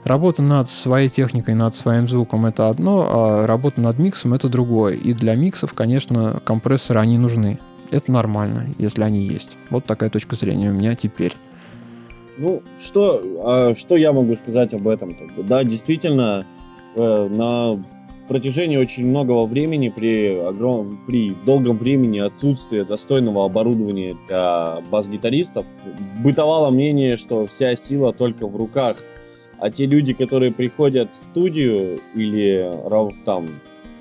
Работа 0.06 0.44
над 0.44 0.70
своей 0.70 1.10
техникой, 1.10 1.56
над 1.56 1.76
своим 1.76 2.08
звуком 2.08 2.46
это 2.46 2.70
одно, 2.70 3.08
а 3.10 3.48
работа 3.48 3.82
над 3.82 3.98
миксом 3.98 4.36
это 4.36 4.50
другое. 4.50 4.94
И 4.94 5.14
для 5.14 5.34
миксов, 5.34 5.74
конечно, 5.74 6.40
компрессоры 6.46 7.00
они 7.00 7.18
нужны. 7.18 7.58
Это 7.90 8.12
нормально, 8.12 8.68
если 8.78 9.02
они 9.02 9.22
есть. 9.22 9.50
Вот 9.72 9.86
такая 9.86 10.12
точка 10.12 10.36
зрения 10.36 10.70
у 10.70 10.74
меня 10.74 10.94
теперь. 10.94 11.36
Ну, 12.38 12.62
что, 12.80 13.22
а, 13.44 13.74
что 13.76 13.96
я 13.96 14.12
могу 14.12 14.36
сказать 14.36 14.74
об 14.74 14.88
этом? 14.88 15.16
Да, 15.38 15.64
действительно, 15.64 16.46
э, 16.96 17.28
на 17.30 17.82
протяжении 18.28 18.78
очень 18.78 19.06
многого 19.06 19.46
времени, 19.46 19.90
при, 19.90 20.38
огром... 20.38 21.00
при 21.08 21.36
долгом 21.46 21.78
времени 21.78 22.20
отсутствия 22.20 22.84
достойного 22.84 23.46
оборудования 23.46 24.16
для 24.28 24.82
бас-гитаристов, 24.92 25.66
бытовало 26.24 26.72
мнение, 26.72 27.18
что 27.18 27.46
вся 27.46 27.76
сила 27.76 28.14
только 28.14 28.48
в 28.48 28.56
руках. 28.56 28.98
А 29.58 29.70
те 29.70 29.86
люди, 29.86 30.14
которые 30.14 30.52
приходят 30.52 31.14
в 31.14 31.16
студию 31.16 32.00
или 32.14 32.72
там 33.24 33.48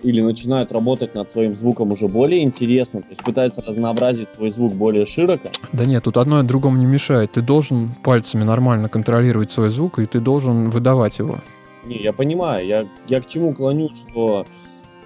или 0.05 0.21
начинают 0.21 0.71
работать 0.71 1.15
над 1.15 1.31
своим 1.31 1.57
звуком 1.57 1.93
уже 1.93 2.09
более 2.09 2.45
интересно, 2.45 3.01
то 3.01 3.09
есть 3.09 3.25
пытаются 3.25 3.63
разнообразить 3.63 4.31
свой 4.31 4.51
звук 4.51 4.75
более 4.75 5.07
широко. 5.07 5.49
Да 5.73 5.87
нет, 5.87 6.05
тут 6.05 6.19
одно 6.19 6.43
другому 6.43 6.77
не 6.77 6.87
мешает. 6.87 7.33
Ты 7.33 7.41
должен 7.41 7.95
пальцами 8.05 8.45
нормально 8.45 8.89
контролировать 8.89 9.51
свой 9.51 9.71
звук, 9.71 9.99
и 9.99 10.07
ты 10.07 10.21
должен 10.21 10.69
выдавать 10.69 11.19
его. 11.19 11.39
Не, 11.87 12.03
я 12.03 12.13
понимаю. 12.13 12.67
Я, 12.67 12.87
я 13.09 13.21
к 13.21 13.27
чему 13.27 13.55
клоню, 13.55 13.91
что 13.95 14.45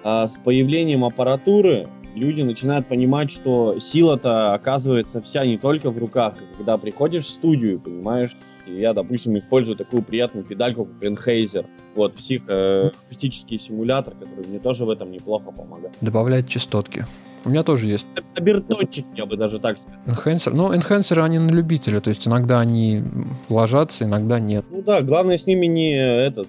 а, 0.03 0.27
с 0.27 0.37
появлением 0.37 1.05
аппаратуры 1.05 1.87
люди 2.15 2.41
начинают 2.41 2.87
понимать, 2.87 3.31
что 3.31 3.79
сила-то 3.79 4.53
оказывается 4.53 5.21
вся 5.21 5.45
не 5.45 5.57
только 5.57 5.91
в 5.91 5.97
руках. 5.97 6.35
Когда 6.57 6.77
приходишь 6.77 7.25
в 7.25 7.29
студию, 7.29 7.79
понимаешь, 7.79 8.35
я, 8.67 8.93
допустим, 8.93 9.37
использую 9.37 9.75
такую 9.75 10.03
приятную 10.03 10.45
педальку, 10.45 10.85
как 10.85 11.03
Enhazer. 11.03 11.65
Вот, 11.95 12.15
психоакустический 12.15 13.59
симулятор, 13.59 14.13
который 14.15 14.47
мне 14.47 14.59
тоже 14.59 14.85
в 14.85 14.89
этом 14.89 15.11
неплохо 15.11 15.51
помогает. 15.51 15.95
Добавляет 16.01 16.47
частотки. 16.47 17.05
У 17.45 17.49
меня 17.49 17.63
тоже 17.63 17.87
есть. 17.87 18.05
Обертончик, 18.35 19.05
я 19.15 19.25
бы 19.25 19.37
даже 19.37 19.59
так 19.59 19.77
сказал. 19.77 19.99
Enhancer. 20.05 20.51
Ну, 20.53 20.73
enhancer 20.73 21.23
они 21.23 21.39
на 21.39 21.49
любителя, 21.49 21.99
то 21.99 22.09
есть 22.09 22.27
иногда 22.27 22.59
они 22.59 23.03
ложатся, 23.49 24.03
иногда 24.03 24.39
нет. 24.39 24.65
Ну 24.69 24.81
да, 24.81 25.01
главное 25.01 25.37
с 25.37 25.47
ними 25.47 25.65
не 25.65 25.95
этот, 25.95 26.47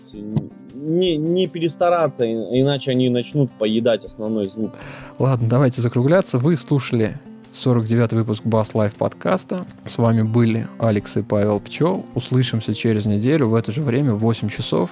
не, 0.74 1.16
не 1.16 1.46
перестараться, 1.46 2.30
иначе 2.30 2.90
они 2.90 3.08
начнут 3.08 3.50
поедать 3.52 4.04
основной 4.04 4.46
звук. 4.46 4.72
Ладно, 5.18 5.48
давайте 5.48 5.80
закругляться. 5.82 6.38
Вы 6.38 6.56
слушали 6.56 7.18
49 7.54 8.12
выпуск 8.12 8.44
Bass 8.44 8.72
Live 8.72 8.96
подкаста. 8.96 9.66
С 9.86 9.98
вами 9.98 10.22
были 10.22 10.66
Алекс 10.78 11.16
и 11.16 11.22
Павел 11.22 11.60
Пчел. 11.60 12.04
Услышимся 12.14 12.74
через 12.74 13.06
неделю 13.06 13.48
в 13.48 13.54
это 13.54 13.72
же 13.72 13.82
время 13.82 14.14
в 14.14 14.18
8 14.18 14.48
часов 14.48 14.90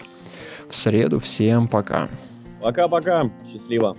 в 0.69 0.75
среду. 0.75 1.21
Всем 1.21 1.69
пока. 1.69 2.09
Пока-пока. 2.61 3.31
Счастливо. 3.51 3.97